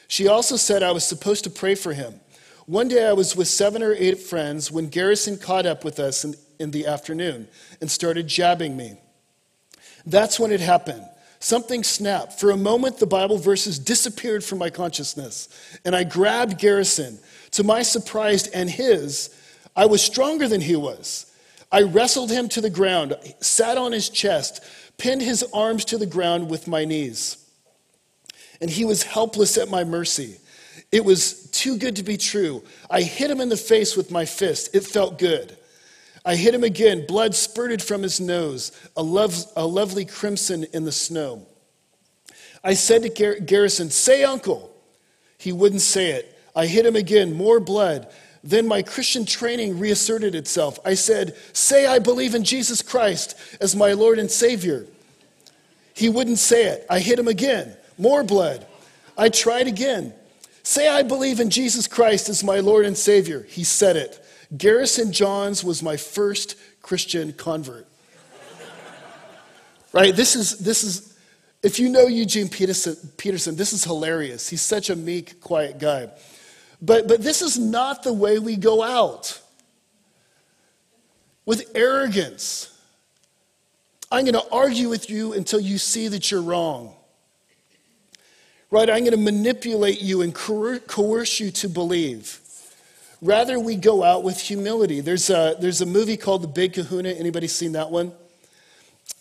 She 0.07 0.27
also 0.27 0.55
said 0.55 0.81
I 0.81 0.91
was 0.91 1.05
supposed 1.05 1.43
to 1.43 1.49
pray 1.49 1.75
for 1.75 1.93
him. 1.93 2.19
One 2.65 2.87
day 2.87 3.07
I 3.07 3.13
was 3.13 3.35
with 3.35 3.47
seven 3.47 3.83
or 3.83 3.93
eight 3.93 4.19
friends 4.19 4.71
when 4.71 4.89
Garrison 4.89 5.37
caught 5.37 5.65
up 5.65 5.85
with 5.85 5.99
us 5.99 6.25
in, 6.25 6.35
in 6.59 6.71
the 6.71 6.87
afternoon 6.87 7.47
and 7.79 7.91
started 7.91 8.27
jabbing 8.27 8.75
me. 8.75 8.97
That's 10.05 10.39
when 10.39 10.51
it 10.51 10.61
happened. 10.61 11.05
something 11.39 11.83
snapped. 11.83 12.39
For 12.39 12.51
a 12.51 12.57
moment, 12.57 12.97
the 12.97 13.05
Bible 13.05 13.37
verses 13.37 13.77
disappeared 13.77 14.43
from 14.43 14.57
my 14.57 14.69
consciousness, 14.69 15.49
and 15.85 15.95
I 15.95 16.03
grabbed 16.03 16.57
Garrison. 16.57 17.19
To 17.51 17.63
my 17.63 17.83
surprise 17.83 18.47
and 18.47 18.69
his, 18.69 19.29
I 19.75 19.85
was 19.85 20.01
stronger 20.01 20.47
than 20.47 20.61
he 20.61 20.75
was. 20.75 21.31
I 21.71 21.81
wrestled 21.81 22.31
him 22.31 22.47
to 22.49 22.61
the 22.61 22.69
ground, 22.69 23.15
sat 23.41 23.77
on 23.77 23.91
his 23.91 24.09
chest, 24.09 24.63
pinned 24.97 25.21
his 25.21 25.43
arms 25.53 25.85
to 25.85 25.97
the 25.97 26.05
ground 26.05 26.49
with 26.49 26.67
my 26.67 26.85
knees. 26.85 27.37
And 28.61 28.69
he 28.69 28.85
was 28.85 29.03
helpless 29.03 29.57
at 29.57 29.69
my 29.69 29.83
mercy. 29.83 30.37
It 30.91 31.03
was 31.03 31.49
too 31.51 31.77
good 31.77 31.97
to 31.97 32.03
be 32.03 32.17
true. 32.17 32.63
I 32.89 33.01
hit 33.01 33.29
him 33.29 33.41
in 33.41 33.49
the 33.49 33.57
face 33.57 33.97
with 33.97 34.11
my 34.11 34.25
fist. 34.25 34.73
It 34.73 34.85
felt 34.85 35.19
good. 35.19 35.57
I 36.25 36.35
hit 36.35 36.53
him 36.53 36.63
again. 36.63 37.05
Blood 37.07 37.35
spurted 37.35 37.81
from 37.81 38.01
his 38.01 38.19
nose, 38.19 38.71
a, 38.95 39.03
love, 39.03 39.35
a 39.55 39.65
lovely 39.65 40.05
crimson 40.05 40.65
in 40.73 40.85
the 40.85 40.91
snow. 40.91 41.45
I 42.63 42.73
said 42.73 43.03
to 43.03 43.09
Gar- 43.09 43.39
Garrison, 43.39 43.89
Say, 43.89 44.23
uncle. 44.23 44.73
He 45.37 45.51
wouldn't 45.51 45.81
say 45.81 46.11
it. 46.11 46.37
I 46.55 46.65
hit 46.65 46.85
him 46.85 46.95
again, 46.95 47.33
more 47.33 47.59
blood. 47.59 48.11
Then 48.47 48.65
my 48.65 48.81
Christian 48.81 49.25
training 49.25 49.77
reasserted 49.77 50.33
itself. 50.33 50.79
I 50.85 50.93
said, 50.93 51.35
Say, 51.51 51.85
I 51.85 51.99
believe 51.99 52.33
in 52.33 52.45
Jesus 52.45 52.81
Christ 52.81 53.35
as 53.59 53.75
my 53.75 53.91
Lord 53.91 54.19
and 54.19 54.31
Savior. 54.31 54.87
He 55.93 56.07
wouldn't 56.07 56.39
say 56.39 56.67
it. 56.67 56.85
I 56.89 56.99
hit 56.99 57.19
him 57.19 57.27
again, 57.27 57.75
more 57.97 58.23
blood. 58.23 58.65
I 59.17 59.27
tried 59.27 59.67
again. 59.67 60.13
Say, 60.63 60.87
I 60.87 61.03
believe 61.03 61.41
in 61.41 61.49
Jesus 61.49 61.87
Christ 61.87 62.29
as 62.29 62.41
my 62.41 62.61
Lord 62.61 62.85
and 62.85 62.95
Savior. 62.95 63.45
He 63.49 63.65
said 63.65 63.97
it. 63.97 64.25
Garrison 64.55 65.11
Johns 65.11 65.61
was 65.61 65.83
my 65.83 65.97
first 65.97 66.55
Christian 66.81 67.33
convert. 67.33 67.85
right? 69.91 70.15
This 70.15 70.37
is, 70.37 70.59
this 70.59 70.85
is, 70.85 71.17
if 71.63 71.79
you 71.79 71.89
know 71.89 72.07
Eugene 72.07 72.47
Peterson, 72.47 72.95
Peterson, 73.17 73.57
this 73.57 73.73
is 73.73 73.83
hilarious. 73.83 74.47
He's 74.47 74.61
such 74.61 74.89
a 74.89 74.95
meek, 74.95 75.41
quiet 75.41 75.79
guy. 75.79 76.11
But, 76.81 77.07
but 77.07 77.21
this 77.21 77.41
is 77.41 77.57
not 77.57 78.03
the 78.03 78.13
way 78.13 78.39
we 78.39 78.55
go 78.55 78.83
out. 78.83 79.41
With 81.45 81.71
arrogance. 81.75 82.77
I'm 84.11 84.25
going 84.25 84.33
to 84.33 84.49
argue 84.51 84.89
with 84.89 85.09
you 85.09 85.33
until 85.33 85.59
you 85.59 85.77
see 85.77 86.07
that 86.09 86.29
you're 86.29 86.41
wrong. 86.41 86.93
Right? 88.69 88.89
I'm 88.89 88.99
going 88.99 89.11
to 89.11 89.17
manipulate 89.17 90.01
you 90.01 90.21
and 90.21 90.35
coerce 90.35 91.39
you 91.39 91.51
to 91.51 91.69
believe. 91.69 92.39
Rather, 93.21 93.59
we 93.59 93.75
go 93.75 94.03
out 94.03 94.23
with 94.23 94.39
humility. 94.39 95.01
There's 95.01 95.29
a, 95.29 95.55
there's 95.59 95.81
a 95.81 95.85
movie 95.85 96.17
called 96.17 96.43
The 96.43 96.47
Big 96.47 96.73
Kahuna. 96.73 97.09
Anybody 97.09 97.47
seen 97.47 97.71
that 97.71 97.89
one? 97.89 98.11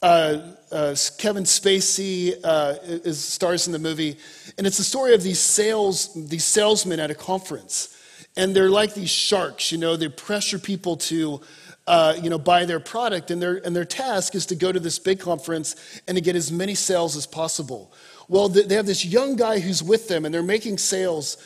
Uh, 0.03 0.53
uh, 0.71 0.95
Kevin 1.19 1.45
Spacey 1.45 2.35
uh, 2.45 2.75
is, 2.83 3.23
stars 3.23 3.67
in 3.67 3.73
the 3.73 3.79
movie, 3.79 4.17
and 4.59 4.67
it's 4.67 4.77
the 4.77 4.85
story 4.85 5.15
of 5.15 5.23
these 5.23 5.39
sales 5.39 6.13
these 6.29 6.45
salesmen 6.45 7.01
at 7.01 7.11
a 7.11 7.15
conference, 7.15 7.97
and 8.37 8.55
they're 8.55 8.71
like 8.71 8.95
these 8.95 9.11
sharks. 9.11 9.73
You 9.73 9.79
know, 9.79 9.97
they 9.97 10.09
pressure 10.09 10.59
people 10.59 10.97
to. 10.97 11.41
Uh, 11.89 12.19
you 12.21 12.29
know, 12.29 12.37
buy 12.37 12.65
their 12.65 12.81
product, 12.81 13.31
and 13.31 13.41
their, 13.41 13.65
and 13.65 13.77
their 13.77 13.85
task 13.85 14.35
is 14.35 14.45
to 14.45 14.57
go 14.57 14.73
to 14.73 14.81
this 14.81 14.99
big 14.99 15.21
conference 15.21 16.01
and 16.09 16.17
to 16.17 16.21
get 16.21 16.35
as 16.35 16.51
many 16.51 16.75
sales 16.75 17.15
as 17.17 17.29
possible. 17.29 17.93
Well, 18.27 18.49
they 18.49 18.75
have 18.75 18.87
this 18.87 19.05
young 19.05 19.37
guy 19.37 19.61
who's 19.61 19.85
with 19.85 20.09
them, 20.09 20.25
and 20.25 20.35
they're 20.35 20.43
making 20.43 20.79
sales, 20.79 21.37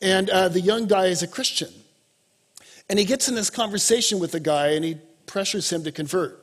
and 0.00 0.30
uh, 0.30 0.46
the 0.46 0.60
young 0.60 0.86
guy 0.86 1.06
is 1.06 1.24
a 1.24 1.26
Christian. 1.26 1.70
And 2.88 2.98
he 2.98 3.04
gets 3.04 3.28
in 3.28 3.34
this 3.34 3.50
conversation 3.50 4.18
with 4.18 4.32
the 4.32 4.40
guy 4.40 4.68
and 4.68 4.84
he 4.84 4.96
pressures 5.26 5.70
him 5.70 5.84
to 5.84 5.92
convert. 5.92 6.42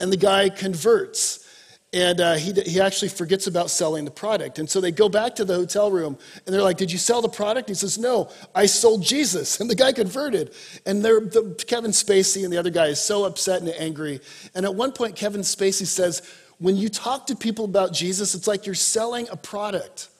And 0.00 0.12
the 0.12 0.16
guy 0.16 0.48
converts. 0.48 1.44
And 1.92 2.20
uh, 2.20 2.34
he, 2.34 2.52
he 2.52 2.80
actually 2.82 3.08
forgets 3.08 3.46
about 3.46 3.70
selling 3.70 4.04
the 4.04 4.10
product. 4.10 4.58
And 4.58 4.68
so 4.68 4.78
they 4.78 4.92
go 4.92 5.08
back 5.08 5.34
to 5.36 5.44
the 5.44 5.54
hotel 5.54 5.90
room 5.90 6.18
and 6.44 6.54
they're 6.54 6.62
like, 6.62 6.76
Did 6.76 6.92
you 6.92 6.98
sell 6.98 7.22
the 7.22 7.30
product? 7.30 7.70
He 7.70 7.74
says, 7.74 7.96
No, 7.96 8.30
I 8.54 8.66
sold 8.66 9.02
Jesus. 9.02 9.58
And 9.68 9.70
the 9.70 9.74
guy 9.74 9.92
converted. 9.92 10.52
And 10.84 11.02
the, 11.02 11.64
Kevin 11.66 11.92
Spacey 11.92 12.44
and 12.44 12.52
the 12.52 12.58
other 12.58 12.70
guy 12.70 12.86
is 12.86 13.00
so 13.00 13.24
upset 13.24 13.62
and 13.62 13.70
angry. 13.70 14.20
And 14.54 14.66
at 14.66 14.74
one 14.74 14.92
point, 14.92 15.16
Kevin 15.16 15.40
Spacey 15.40 15.86
says, 15.86 16.22
When 16.58 16.76
you 16.76 16.90
talk 16.90 17.26
to 17.28 17.36
people 17.36 17.64
about 17.64 17.94
Jesus, 17.94 18.34
it's 18.34 18.46
like 18.46 18.66
you're 18.66 18.74
selling 18.74 19.26
a 19.30 19.36
product, 19.36 20.10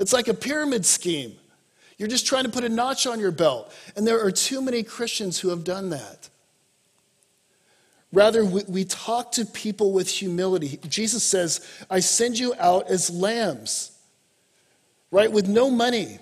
it's 0.00 0.12
like 0.12 0.26
a 0.26 0.34
pyramid 0.34 0.84
scheme. 0.84 1.36
You're 1.98 2.08
just 2.08 2.26
trying 2.26 2.44
to 2.44 2.50
put 2.50 2.64
a 2.64 2.68
notch 2.70 3.06
on 3.06 3.20
your 3.20 3.30
belt. 3.30 3.70
And 3.94 4.06
there 4.06 4.24
are 4.24 4.30
too 4.30 4.62
many 4.62 4.82
Christians 4.82 5.38
who 5.38 5.50
have 5.50 5.64
done 5.64 5.90
that. 5.90 6.29
Rather, 8.12 8.44
we, 8.44 8.84
talk 8.84 9.30
to 9.32 9.46
people 9.46 9.92
with 9.92 10.08
humility. 10.08 10.80
Jesus 10.88 11.22
says, 11.22 11.84
I 11.88 12.00
send 12.00 12.38
you 12.38 12.54
out 12.58 12.88
as 12.88 13.08
lambs, 13.08 13.96
right? 15.12 15.30
With 15.30 15.48
no 15.48 15.70
money, 15.70 16.18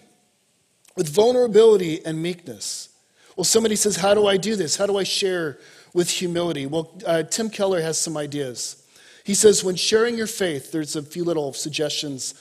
with 0.96 1.09
vulnerability 1.09 2.05
and 2.05 2.22
meekness. 2.22 2.90
Well, 3.37 3.44
somebody 3.44 3.74
says, 3.74 3.96
How 3.96 4.12
do 4.12 4.27
I 4.27 4.37
do 4.37 4.55
this? 4.55 4.77
How 4.77 4.87
do 4.87 4.98
I 4.98 5.05
share 5.05 5.59
with 5.94 6.11
humility? 6.11 6.66
Well, 6.66 6.92
uh, 7.07 7.22
Tim 7.22 7.48
Keller 7.48 7.81
has 7.81 7.96
some 7.96 8.18
ideas. 8.18 8.85
He 9.24 9.33
says, 9.33 9.64
When 9.64 9.77
sharing 9.77 10.18
your 10.18 10.27
faith, 10.27 10.72
there's 10.72 10.94
a 10.94 11.03
few 11.03 11.24
little 11.24 11.55
suggestions 11.55 12.35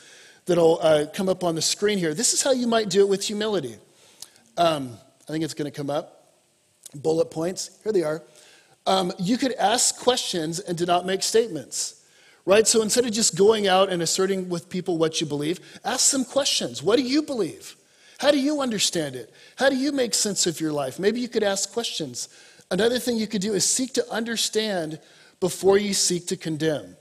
that'll 0.45 0.79
uh, 0.81 1.05
come 1.13 1.29
up 1.29 1.45
on 1.45 1.55
the 1.55 1.61
screen 1.61 1.97
here. 1.97 2.13
This 2.13 2.33
is 2.33 2.41
how 2.41 2.51
you 2.51 2.67
might 2.67 2.89
do 2.89 3.01
it 3.01 3.07
with 3.07 3.23
humility. 3.23 3.77
Um, 4.57 4.97
I 5.27 5.31
think 5.31 5.43
it's 5.43 5.53
going 5.53 5.71
to 5.71 5.75
come 5.75 5.89
up. 5.89 6.33
Bullet 6.95 7.31
points. 7.31 7.79
Here 7.83 7.93
they 7.93 8.03
are. 8.03 8.23
Um, 8.87 9.11
you 9.19 9.37
could 9.37 9.53
ask 9.53 9.99
questions 9.99 10.59
and 10.59 10.77
do 10.77 10.85
not 10.85 11.05
make 11.05 11.21
statements. 11.21 12.01
Right? 12.45 12.65
So 12.65 12.81
instead 12.81 13.05
of 13.05 13.11
just 13.11 13.35
going 13.35 13.67
out 13.67 13.89
and 13.89 14.01
asserting 14.01 14.47
with 14.47 14.69
people 14.69 14.97
what 14.97 15.19
you 15.19 15.27
believe, 15.27 15.59
ask 15.83 16.11
them 16.11 16.23
questions. 16.23 16.81
What 16.81 16.95
do 16.95 17.03
you 17.03 17.21
believe? 17.21 17.75
How 18.19 18.31
do 18.31 18.39
you 18.39 18.61
understand 18.61 19.15
it? 19.15 19.31
How 19.57 19.69
do 19.69 19.75
you 19.75 19.91
make 19.91 20.13
sense 20.13 20.47
of 20.47 20.61
your 20.61 20.71
life? 20.71 20.97
Maybe 20.97 21.19
you 21.19 21.27
could 21.27 21.43
ask 21.43 21.71
questions. 21.71 22.29
Another 22.71 22.99
thing 22.99 23.17
you 23.17 23.27
could 23.27 23.41
do 23.41 23.53
is 23.53 23.69
seek 23.69 23.93
to 23.93 24.11
understand 24.11 24.99
before 25.41 25.77
you 25.77 25.93
seek 25.93 26.27
to 26.27 26.37
condemn. 26.37 26.95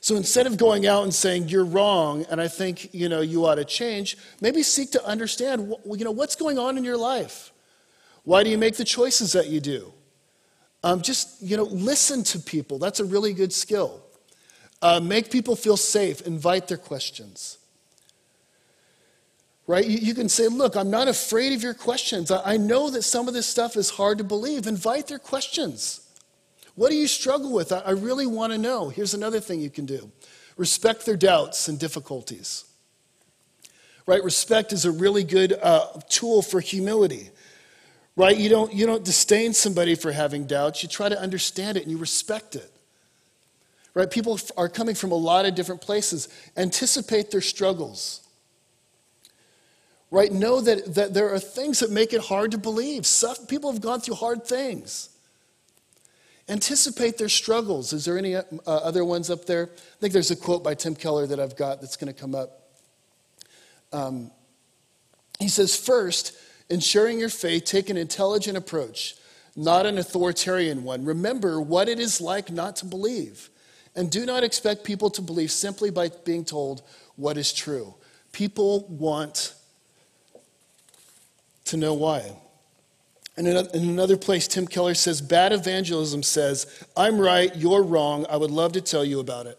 So 0.00 0.16
instead 0.16 0.48
of 0.48 0.56
going 0.56 0.88
out 0.88 1.04
and 1.04 1.14
saying 1.14 1.48
you're 1.48 1.64
wrong 1.64 2.26
and 2.28 2.40
I 2.40 2.48
think 2.48 2.92
you 2.92 3.08
know 3.08 3.20
you 3.20 3.46
ought 3.46 3.54
to 3.54 3.64
change, 3.64 4.16
maybe 4.40 4.64
seek 4.64 4.90
to 4.92 5.06
understand 5.06 5.72
you 5.86 6.04
know 6.04 6.10
what's 6.10 6.34
going 6.34 6.58
on 6.58 6.76
in 6.76 6.82
your 6.82 6.96
life. 6.96 7.52
Why 8.24 8.42
do 8.42 8.50
you 8.50 8.58
make 8.58 8.76
the 8.76 8.84
choices 8.84 9.32
that 9.32 9.48
you 9.48 9.60
do? 9.60 9.92
Um, 10.84 11.00
just 11.00 11.42
you 11.42 11.56
know 11.56 11.64
listen 11.64 12.24
to 12.24 12.38
people. 12.38 12.78
That's 12.78 13.00
a 13.00 13.04
really 13.04 13.32
good 13.32 13.52
skill. 13.52 14.02
Uh, 14.80 14.98
make 14.98 15.30
people 15.30 15.54
feel 15.54 15.76
safe. 15.76 16.22
Invite 16.22 16.66
their 16.68 16.76
questions. 16.76 17.58
Right? 19.68 19.86
You, 19.86 19.98
you, 19.98 20.14
can 20.14 20.28
say, 20.28 20.48
look, 20.48 20.74
I'm 20.74 20.90
not 20.90 21.06
afraid 21.06 21.52
of 21.52 21.62
your 21.62 21.72
questions. 21.72 22.32
I, 22.32 22.54
I 22.54 22.56
know 22.56 22.90
that 22.90 23.02
some 23.02 23.28
of 23.28 23.34
this 23.34 23.46
stuff 23.46 23.76
is 23.76 23.90
hard 23.90 24.18
to 24.18 24.24
believe. 24.24 24.66
Invite 24.66 25.06
their 25.06 25.20
questions. 25.20 26.00
What 26.74 26.90
do 26.90 26.96
you 26.96 27.06
struggle 27.06 27.52
with? 27.52 27.70
I 27.70 27.90
really 27.90 28.26
want 28.26 28.52
to 28.52 28.58
know. 28.58 28.88
Here's 28.88 29.14
another 29.14 29.40
thing 29.40 29.60
you 29.60 29.70
can 29.70 29.86
do 29.86 30.10
respect 30.56 31.06
their 31.06 31.16
doubts 31.16 31.68
and 31.68 31.78
difficulties. 31.78 32.64
Right? 34.06 34.22
Respect 34.22 34.72
is 34.72 34.84
a 34.84 34.90
really 34.90 35.22
good 35.22 35.52
uh, 35.62 35.86
tool 36.08 36.42
for 36.42 36.60
humility. 36.60 37.30
Right? 38.14 38.36
You 38.36 38.48
don't, 38.48 38.72
you 38.72 38.86
don't 38.86 39.04
disdain 39.04 39.54
somebody 39.54 39.94
for 39.94 40.12
having 40.12 40.46
doubts, 40.46 40.82
you 40.82 40.88
try 40.88 41.08
to 41.08 41.18
understand 41.18 41.76
it 41.76 41.84
and 41.84 41.90
you 41.90 41.98
respect 41.98 42.54
it. 42.56 42.70
Right? 43.94 44.10
People 44.10 44.38
are 44.56 44.68
coming 44.68 44.94
from 44.94 45.12
a 45.12 45.16
lot 45.16 45.44
of 45.44 45.54
different 45.54 45.80
places. 45.80 46.28
Anticipate 46.56 47.30
their 47.30 47.40
struggles. 47.40 48.26
Right? 50.10 50.32
Know 50.32 50.60
that, 50.60 50.94
that 50.94 51.14
there 51.14 51.32
are 51.32 51.38
things 51.38 51.80
that 51.80 51.90
make 51.90 52.12
it 52.12 52.20
hard 52.20 52.50
to 52.52 52.58
believe. 52.58 53.06
People 53.48 53.72
have 53.72 53.80
gone 53.80 54.00
through 54.00 54.16
hard 54.16 54.44
things. 54.44 55.10
Anticipate 56.48 57.18
their 57.18 57.28
struggles. 57.28 57.92
Is 57.92 58.04
there 58.04 58.18
any 58.18 58.34
uh, 58.34 58.42
other 58.66 59.04
ones 59.04 59.30
up 59.30 59.46
there? 59.46 59.70
I 59.72 60.00
think 60.00 60.12
there's 60.12 60.30
a 60.30 60.36
quote 60.36 60.64
by 60.64 60.74
Tim 60.74 60.94
Keller 60.94 61.26
that 61.26 61.38
I've 61.38 61.56
got 61.56 61.80
that's 61.80 61.96
going 61.96 62.12
to 62.12 62.18
come 62.18 62.34
up. 62.34 62.62
Um, 63.92 64.30
he 65.38 65.48
says, 65.48 65.76
First, 65.76 66.36
in 66.72 66.80
sharing 66.80 67.20
your 67.20 67.28
faith, 67.28 67.66
take 67.66 67.90
an 67.90 67.98
intelligent 67.98 68.56
approach, 68.56 69.14
not 69.54 69.84
an 69.84 69.98
authoritarian 69.98 70.84
one. 70.84 71.04
Remember 71.04 71.60
what 71.60 71.86
it 71.86 72.00
is 72.00 72.18
like 72.18 72.50
not 72.50 72.76
to 72.76 72.86
believe. 72.86 73.50
And 73.94 74.10
do 74.10 74.24
not 74.24 74.42
expect 74.42 74.82
people 74.82 75.10
to 75.10 75.20
believe 75.20 75.50
simply 75.50 75.90
by 75.90 76.08
being 76.24 76.46
told 76.46 76.80
what 77.16 77.36
is 77.36 77.52
true. 77.52 77.94
People 78.32 78.86
want 78.88 79.54
to 81.66 81.76
know 81.76 81.92
why. 81.92 82.32
And 83.36 83.46
in 83.46 83.56
another 83.74 84.16
place, 84.16 84.48
Tim 84.48 84.66
Keller 84.66 84.94
says, 84.94 85.20
Bad 85.20 85.52
evangelism 85.52 86.22
says, 86.22 86.86
I'm 86.96 87.20
right, 87.20 87.54
you're 87.54 87.82
wrong, 87.82 88.24
I 88.30 88.38
would 88.38 88.50
love 88.50 88.72
to 88.72 88.80
tell 88.80 89.04
you 89.04 89.20
about 89.20 89.44
it. 89.44 89.58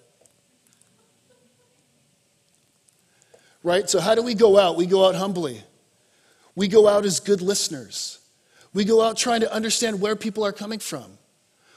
Right? 3.61 3.87
So, 3.87 3.99
how 3.99 4.15
do 4.15 4.23
we 4.23 4.33
go 4.33 4.57
out? 4.57 4.77
We 4.77 4.87
go 4.87 5.07
out 5.07 5.13
humbly. 5.13 5.63
We 6.55 6.67
go 6.67 6.87
out 6.87 7.05
as 7.05 7.19
good 7.19 7.41
listeners. 7.41 8.19
We 8.73 8.85
go 8.85 9.01
out 9.01 9.17
trying 9.17 9.41
to 9.41 9.53
understand 9.53 10.01
where 10.01 10.15
people 10.15 10.45
are 10.45 10.51
coming 10.51 10.79
from. 10.79 11.17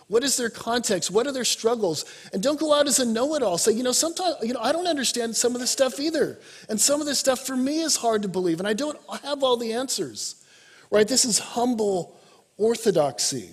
What 0.09 0.23
is 0.23 0.37
their 0.37 0.51
context? 0.51 1.11
What 1.11 1.27
are 1.27 1.33
their 1.33 1.45
struggles? 1.45 2.05
And 2.33 2.43
don't 2.43 2.61
go 2.61 2.73
out 2.73 2.87
as 2.87 3.01
a 3.01 3.05
know 3.05 3.35
it 3.35 3.43
all. 3.43 3.59
Say, 3.59 3.73
you 3.73 3.83
know, 3.83 3.93
sometimes, 3.93 4.37
you 4.43 4.53
know, 4.53 4.61
I 4.61 4.71
don't 4.71 4.87
understand 4.87 5.35
some 5.35 5.55
of 5.55 5.61
this 5.61 5.71
stuff 5.71 5.99
either. 5.99 6.39
And 6.69 6.81
some 6.81 7.01
of 7.01 7.07
this 7.07 7.19
stuff 7.19 7.45
for 7.45 7.57
me 7.57 7.81
is 7.81 7.97
hard 7.97 8.23
to 8.23 8.29
believe, 8.29 8.61
and 8.61 8.69
I 8.69 8.73
don't 8.73 8.99
have 9.25 9.43
all 9.43 9.57
the 9.57 9.73
answers. 9.73 10.45
Right? 10.91 11.09
This 11.09 11.25
is 11.25 11.41
humble 11.41 12.17
orthodoxy. 12.57 13.51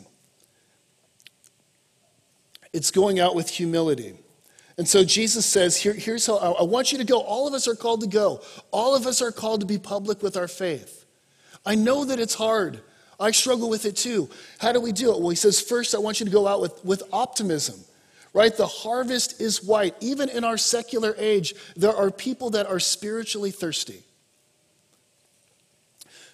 It's 2.72 2.92
going 2.92 3.20
out 3.20 3.36
with 3.36 3.50
humility. 3.50 4.14
And 4.78 4.88
so 4.88 5.04
Jesus 5.04 5.46
says, 5.46 5.78
Here, 5.78 5.94
here's 5.94 6.26
how 6.28 6.38
I 6.38 6.64
want 6.64 6.92
you 6.92 7.00
to 7.00 7.04
go. 7.04 7.20
All 7.20 7.48
of 7.48 7.54
us 7.56 7.68
are 7.68 7.76
called 7.76 8.02
to 8.02 8.08
go. 8.08 8.42
All 8.72 8.96
of 8.96 9.08
us 9.08 9.22
are 9.22 9.32
called 9.32 9.62
to 9.62 9.66
be 9.66 9.80
public 9.80 10.22
with 10.22 10.38
our 10.38 10.48
faith. 10.48 11.03
I 11.65 11.76
know 11.76 12.06
that 12.06 12.19
it's 12.19 12.34
hard. 12.34 12.82
I 13.19 13.32
struggle 13.32 13.69
with 13.69 13.86
it 13.86 13.95
too. 13.95 14.30
How 14.60 14.71
do 14.71 14.82
we 14.82 14.91
do 14.91 15.13
it? 15.13 15.19
Well, 15.19 15.30
he 15.30 15.36
says, 15.36 15.62
first, 15.62 15.95
I 15.95 15.99
want 15.99 16.19
you 16.19 16.26
to 16.26 16.32
go 16.32 16.47
out 16.47 16.62
with, 16.62 16.84
with 16.84 17.04
optimism, 17.13 17.80
right? 18.34 18.56
The 18.56 18.67
harvest 18.67 19.39
is 19.39 19.63
white. 19.63 19.95
Even 20.02 20.30
in 20.30 20.43
our 20.43 20.58
secular 20.58 21.15
age, 21.17 21.54
there 21.76 21.95
are 21.95 22.12
people 22.12 22.49
that 22.52 22.67
are 22.67 22.80
spiritually 22.80 23.52
thirsty. 23.52 24.04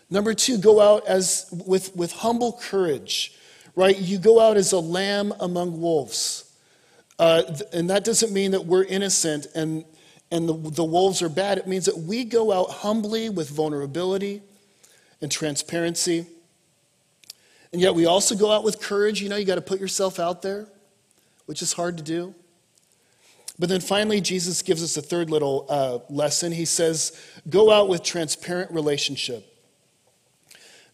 Number 0.10 0.34
two, 0.34 0.58
go 0.58 0.82
out 0.82 1.06
as 1.06 1.48
with, 1.68 1.96
with 1.96 2.12
humble 2.12 2.54
courage, 2.54 3.38
right? 3.76 3.96
You 3.96 4.18
go 4.18 4.40
out 4.40 4.58
as 4.58 4.72
a 4.72 4.80
lamb 4.80 5.34
among 5.40 5.80
wolves. 5.80 6.52
Uh, 7.20 7.44
and 7.74 7.90
that 7.92 8.04
doesn't 8.04 8.32
mean 8.32 8.52
that 8.52 8.66
we're 8.66 8.86
innocent 8.86 9.46
and, 9.54 9.86
and 10.32 10.50
the, 10.50 10.54
the 10.54 10.84
wolves 10.84 11.22
are 11.22 11.30
bad. 11.30 11.60
It 11.60 11.68
means 11.68 11.86
that 11.86 11.98
we 11.98 12.24
go 12.24 12.52
out 12.52 12.72
humbly 12.72 13.30
with 13.30 13.50
vulnerability 13.50 14.42
and 15.22 15.32
transparency. 15.32 16.26
And 17.72 17.82
yet 17.82 17.94
we 17.94 18.06
also 18.06 18.36
go 18.36 18.52
out 18.52 18.64
with 18.64 18.82
courage. 18.82 19.22
You 19.22 19.30
know, 19.30 19.36
you 19.36 19.46
got 19.46 19.56
to 19.56 19.62
put 19.62 19.80
yourself 19.80 20.20
out 20.20 20.42
there, 20.42 20.68
which 21.46 21.62
is 21.62 21.74
hard 21.74 21.98
to 21.98 22.04
do. 22.04 22.34
But 23.60 23.68
then 23.68 23.82
finally, 23.82 24.22
Jesus 24.22 24.62
gives 24.62 24.82
us 24.82 24.96
a 24.96 25.02
third 25.02 25.30
little 25.30 25.66
uh, 25.70 26.00
lesson. 26.10 26.54
He 26.54 26.64
says, 26.64 27.20
Go 27.50 27.70
out 27.70 27.90
with 27.90 28.04
transparent 28.04 28.72
relationship. 28.72 29.46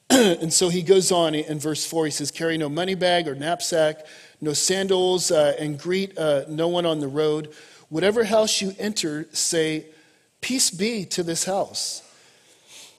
and 0.10 0.52
so 0.52 0.70
he 0.70 0.82
goes 0.82 1.12
on 1.12 1.36
in 1.36 1.60
verse 1.60 1.86
4. 1.86 2.06
He 2.06 2.12
says, 2.12 2.32
Carry 2.32 2.58
no 2.58 2.68
money 2.68 2.96
bag 2.96 3.28
or 3.28 3.36
knapsack, 3.36 4.06
no 4.42 4.54
sandals, 4.54 5.30
uh, 5.30 5.56
and 5.60 5.80
greet 5.80 6.18
uh, 6.18 6.46
no 6.50 6.68
one 6.68 6.88
on 6.88 7.00
the 7.00 7.08
road. 7.08 7.54
Whatever 7.90 8.24
house 8.24 8.62
you 8.62 8.74
enter, 8.80 9.28
say, 9.32 9.86
Peace 10.42 10.72
be 10.72 11.06
to 11.06 11.24
this 11.24 11.46
house. 11.46 12.02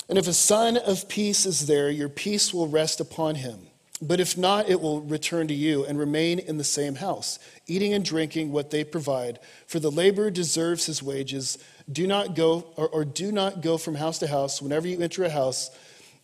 And 0.09 0.19
if 0.19 0.29
a 0.29 0.33
son 0.33 0.77
of 0.77 1.09
peace 1.09 1.47
is 1.47 1.67
there, 1.67 1.91
your 1.91 2.09
peace 2.09 2.55
will 2.55 2.69
rest 2.69 3.01
upon 3.01 3.37
him. 3.37 3.67
But 4.01 4.21
if 4.21 4.37
not, 4.37 4.69
it 4.69 4.81
will 4.81 5.01
return 5.01 5.49
to 5.49 5.55
you 5.55 5.85
and 5.85 5.99
remain 5.99 6.39
in 6.39 6.59
the 6.59 6.65
same 6.65 6.97
house, 6.97 7.39
eating 7.67 7.95
and 7.95 8.05
drinking 8.05 8.53
what 8.53 8.71
they 8.71 8.85
provide. 8.85 9.39
For 9.67 9.81
the 9.81 9.91
laborer 9.91 10.31
deserves 10.31 10.85
his 10.85 11.03
wages. 11.03 11.59
Do 11.91 12.07
not 12.07 12.35
go, 12.35 12.67
or, 12.77 12.89
or 12.89 13.05
do 13.07 13.33
not 13.33 13.63
go 13.63 13.79
from 13.79 13.95
house 13.95 14.19
to 14.19 14.27
house. 14.27 14.61
Whenever 14.61 14.87
you 14.87 15.01
enter 15.01 15.25
a 15.25 15.31
house, 15.31 15.71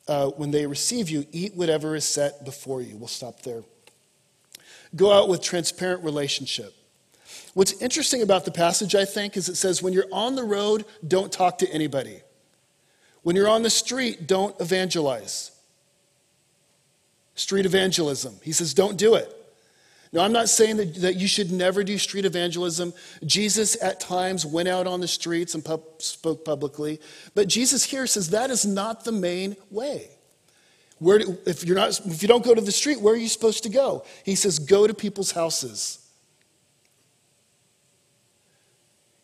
uh, 0.06 0.26
when 0.28 0.50
they 0.50 0.66
receive 0.66 1.08
you, 1.08 1.24
eat 1.32 1.56
whatever 1.56 1.96
is 1.96 2.04
set 2.04 2.44
before 2.44 2.82
you. 2.82 2.96
We'll 2.96 3.08
stop 3.08 3.40
there. 3.42 3.62
Go 4.94 5.10
out 5.10 5.28
with 5.28 5.40
transparent 5.40 6.04
relationship. 6.04 6.74
What's 7.54 7.80
interesting 7.80 8.20
about 8.20 8.44
the 8.44 8.50
passage, 8.50 8.94
I 8.94 9.06
think, 9.06 9.36
is 9.36 9.48
it 9.48 9.56
says 9.56 9.82
when 9.82 9.94
you're 9.94 10.12
on 10.12 10.36
the 10.36 10.44
road, 10.44 10.84
don't 11.06 11.32
talk 11.32 11.58
to 11.58 11.70
anybody. 11.70 12.20
When 13.22 13.36
you're 13.36 13.48
on 13.48 13.62
the 13.62 13.70
street, 13.70 14.26
don't 14.26 14.58
evangelize. 14.60 15.50
Street 17.34 17.66
evangelism. 17.66 18.36
He 18.42 18.52
says, 18.52 18.74
don't 18.74 18.96
do 18.96 19.14
it. 19.14 19.32
Now, 20.12 20.24
I'm 20.24 20.32
not 20.32 20.50
saying 20.50 20.76
that, 20.76 20.94
that 20.96 21.16
you 21.16 21.26
should 21.26 21.50
never 21.50 21.82
do 21.82 21.96
street 21.96 22.26
evangelism. 22.26 22.92
Jesus 23.24 23.82
at 23.82 23.98
times 23.98 24.44
went 24.44 24.68
out 24.68 24.86
on 24.86 25.00
the 25.00 25.08
streets 25.08 25.54
and 25.54 25.64
pub, 25.64 25.82
spoke 25.98 26.44
publicly. 26.44 27.00
But 27.34 27.48
Jesus 27.48 27.84
here 27.84 28.06
says 28.06 28.30
that 28.30 28.50
is 28.50 28.66
not 28.66 29.04
the 29.04 29.12
main 29.12 29.56
way. 29.70 30.10
Where, 30.98 31.18
do, 31.18 31.38
if, 31.46 31.64
you're 31.64 31.76
not, 31.76 31.98
if 32.04 32.20
you 32.20 32.28
don't 32.28 32.44
go 32.44 32.54
to 32.54 32.60
the 32.60 32.70
street, 32.70 33.00
where 33.00 33.14
are 33.14 33.16
you 33.16 33.28
supposed 33.28 33.62
to 33.62 33.70
go? 33.70 34.04
He 34.24 34.34
says, 34.34 34.58
go 34.58 34.86
to 34.86 34.92
people's 34.92 35.32
houses. 35.32 36.01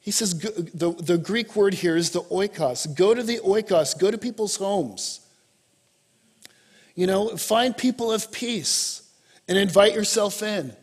He 0.00 0.10
says 0.10 0.38
the, 0.38 0.94
the 0.98 1.18
Greek 1.18 1.54
word 1.54 1.74
here 1.74 1.96
is 1.96 2.10
the 2.10 2.22
oikos. 2.22 2.96
Go 2.96 3.14
to 3.14 3.22
the 3.22 3.38
oikos, 3.38 3.98
go 3.98 4.10
to 4.10 4.18
people's 4.18 4.56
homes. 4.56 5.20
You 6.94 7.06
know, 7.06 7.36
find 7.36 7.76
people 7.76 8.10
of 8.10 8.32
peace 8.32 9.08
and 9.46 9.56
invite 9.56 9.94
yourself 9.94 10.42
in. 10.42 10.74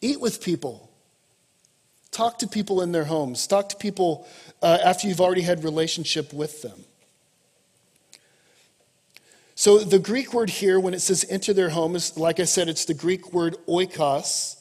Eat 0.00 0.20
with 0.20 0.42
people. 0.42 0.90
Talk 2.10 2.38
to 2.38 2.46
people 2.46 2.82
in 2.82 2.92
their 2.92 3.04
homes. 3.04 3.46
Talk 3.46 3.68
to 3.70 3.76
people 3.76 4.26
uh, 4.62 4.78
after 4.84 5.08
you've 5.08 5.20
already 5.20 5.42
had 5.42 5.64
relationship 5.64 6.32
with 6.32 6.62
them. 6.62 6.84
So 9.54 9.78
the 9.78 9.98
Greek 9.98 10.34
word 10.34 10.50
here, 10.50 10.80
when 10.80 10.92
it 10.92 11.00
says 11.00 11.24
enter 11.30 11.52
their 11.52 11.70
home, 11.70 11.94
is 11.94 12.16
like 12.16 12.40
I 12.40 12.44
said, 12.44 12.68
it's 12.68 12.84
the 12.84 12.94
Greek 12.94 13.32
word 13.32 13.56
oikos. 13.68 14.56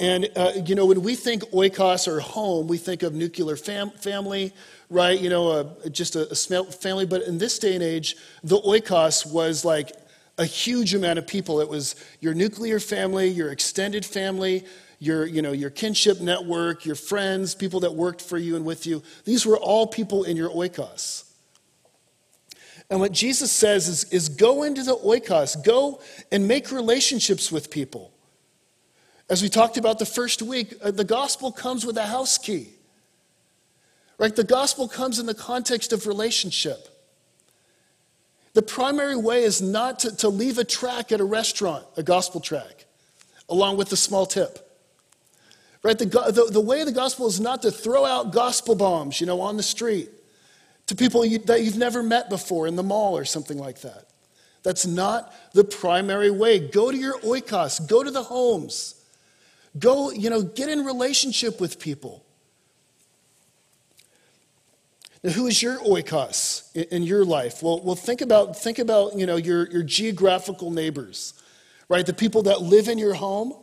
And, 0.00 0.28
uh, 0.36 0.52
you 0.64 0.74
know, 0.76 0.86
when 0.86 1.02
we 1.02 1.16
think 1.16 1.42
oikos 1.50 2.06
or 2.06 2.20
home, 2.20 2.68
we 2.68 2.78
think 2.78 3.02
of 3.02 3.14
nuclear 3.14 3.56
fam- 3.56 3.90
family, 3.90 4.52
right? 4.90 5.18
You 5.18 5.28
know, 5.28 5.50
uh, 5.50 5.88
just 5.88 6.14
a, 6.14 6.30
a 6.30 6.64
family. 6.64 7.04
But 7.04 7.22
in 7.22 7.38
this 7.38 7.58
day 7.58 7.74
and 7.74 7.82
age, 7.82 8.16
the 8.44 8.60
oikos 8.60 9.30
was 9.30 9.64
like 9.64 9.90
a 10.38 10.44
huge 10.44 10.94
amount 10.94 11.18
of 11.18 11.26
people. 11.26 11.60
It 11.60 11.68
was 11.68 11.96
your 12.20 12.32
nuclear 12.32 12.78
family, 12.78 13.26
your 13.26 13.50
extended 13.50 14.04
family, 14.04 14.64
your, 15.00 15.26
you 15.26 15.42
know, 15.42 15.52
your 15.52 15.70
kinship 15.70 16.20
network, 16.20 16.84
your 16.84 16.94
friends, 16.94 17.56
people 17.56 17.80
that 17.80 17.94
worked 17.94 18.22
for 18.22 18.38
you 18.38 18.54
and 18.54 18.64
with 18.64 18.86
you. 18.86 19.02
These 19.24 19.46
were 19.46 19.58
all 19.58 19.86
people 19.86 20.22
in 20.22 20.36
your 20.36 20.50
oikos. 20.50 21.24
And 22.88 23.00
what 23.00 23.12
Jesus 23.12 23.50
says 23.50 23.88
is, 23.88 24.04
is 24.12 24.28
go 24.28 24.62
into 24.62 24.84
the 24.84 24.96
oikos, 24.96 25.62
go 25.64 26.00
and 26.30 26.46
make 26.46 26.70
relationships 26.70 27.50
with 27.50 27.70
people. 27.70 28.12
As 29.30 29.42
we 29.42 29.48
talked 29.48 29.76
about 29.76 29.98
the 29.98 30.06
first 30.06 30.40
week, 30.40 30.74
uh, 30.82 30.90
the 30.90 31.04
gospel 31.04 31.52
comes 31.52 31.84
with 31.84 31.96
a 31.96 32.06
house 32.06 32.38
key. 32.38 32.68
Right? 34.16 34.34
The 34.34 34.44
gospel 34.44 34.88
comes 34.88 35.18
in 35.18 35.26
the 35.26 35.34
context 35.34 35.92
of 35.92 36.06
relationship. 36.06 36.88
The 38.54 38.62
primary 38.62 39.16
way 39.16 39.44
is 39.44 39.62
not 39.62 40.00
to, 40.00 40.16
to 40.16 40.28
leave 40.28 40.58
a 40.58 40.64
tract 40.64 41.12
at 41.12 41.20
a 41.20 41.24
restaurant, 41.24 41.84
a 41.96 42.02
gospel 42.02 42.40
tract, 42.40 42.86
along 43.48 43.76
with 43.76 43.92
a 43.92 43.96
small 43.96 44.26
tip. 44.26 44.64
Right? 45.82 45.96
The, 45.96 46.06
the, 46.06 46.48
the 46.50 46.60
way 46.60 46.80
of 46.80 46.86
the 46.86 46.92
gospel 46.92 47.26
is 47.28 47.38
not 47.38 47.62
to 47.62 47.70
throw 47.70 48.04
out 48.04 48.32
gospel 48.32 48.74
bombs, 48.74 49.20
you 49.20 49.26
know, 49.26 49.40
on 49.40 49.56
the 49.56 49.62
street 49.62 50.10
to 50.86 50.96
people 50.96 51.24
you, 51.24 51.38
that 51.40 51.62
you've 51.62 51.76
never 51.76 52.02
met 52.02 52.30
before 52.30 52.66
in 52.66 52.74
the 52.74 52.82
mall 52.82 53.16
or 53.16 53.24
something 53.24 53.58
like 53.58 53.82
that. 53.82 54.06
That's 54.64 54.86
not 54.86 55.32
the 55.52 55.62
primary 55.62 56.30
way. 56.30 56.58
Go 56.58 56.90
to 56.90 56.96
your 56.96 57.20
oikos, 57.20 57.86
go 57.86 58.02
to 58.02 58.10
the 58.10 58.24
homes. 58.24 58.97
Go, 59.78 60.10
you 60.10 60.30
know, 60.30 60.42
get 60.42 60.68
in 60.68 60.84
relationship 60.84 61.60
with 61.60 61.78
people. 61.78 62.24
Now, 65.22 65.30
who 65.30 65.46
is 65.48 65.60
your 65.60 65.78
oikos 65.78 66.74
in, 66.76 67.02
your 67.02 67.24
life? 67.24 67.62
Well, 67.62 67.80
well 67.82 67.96
think 67.96 68.20
about, 68.20 68.56
think 68.56 68.78
about 68.78 69.16
you 69.18 69.26
know, 69.26 69.36
your, 69.36 69.68
your 69.70 69.82
geographical 69.82 70.70
neighbors, 70.70 71.34
right? 71.88 72.06
The 72.06 72.14
people 72.14 72.42
that 72.44 72.62
live 72.62 72.88
in 72.88 72.98
your 72.98 73.14
home, 73.14 73.54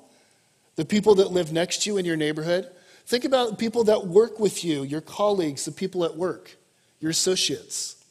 the 0.76 0.86
people 0.86 1.16
that 1.16 1.32
live 1.32 1.54
next 1.54 1.84
to 1.84 1.90
you 1.90 1.98
in 1.98 2.06
your 2.06 2.18
neighborhood. 2.18 2.70
Think 3.06 3.24
about 3.24 3.58
people 3.58 3.86
that 3.86 4.08
work 4.08 4.40
with 4.40 4.66
you, 4.66 4.84
your 4.84 5.02
colleagues, 5.02 5.66
the 5.66 5.72
people 5.72 6.04
at 6.04 6.16
work, 6.18 6.58
your 7.00 7.12
associates. 7.12 8.04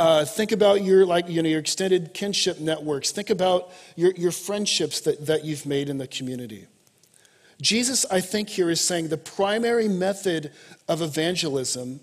Uh, 0.00 0.24
think 0.24 0.50
about 0.50 0.82
your 0.82 1.04
like 1.04 1.28
you 1.28 1.42
know 1.42 1.48
your 1.50 1.60
extended 1.60 2.14
kinship 2.14 2.58
networks. 2.58 3.10
Think 3.10 3.28
about 3.28 3.70
your, 3.96 4.12
your 4.12 4.32
friendships 4.32 5.02
that, 5.02 5.26
that 5.26 5.44
you've 5.44 5.66
made 5.66 5.90
in 5.90 5.98
the 5.98 6.06
community. 6.06 6.66
Jesus, 7.60 8.06
I 8.10 8.22
think, 8.22 8.48
here 8.48 8.70
is 8.70 8.80
saying 8.80 9.08
the 9.08 9.18
primary 9.18 9.88
method 9.88 10.52
of 10.88 11.02
evangelism 11.02 12.00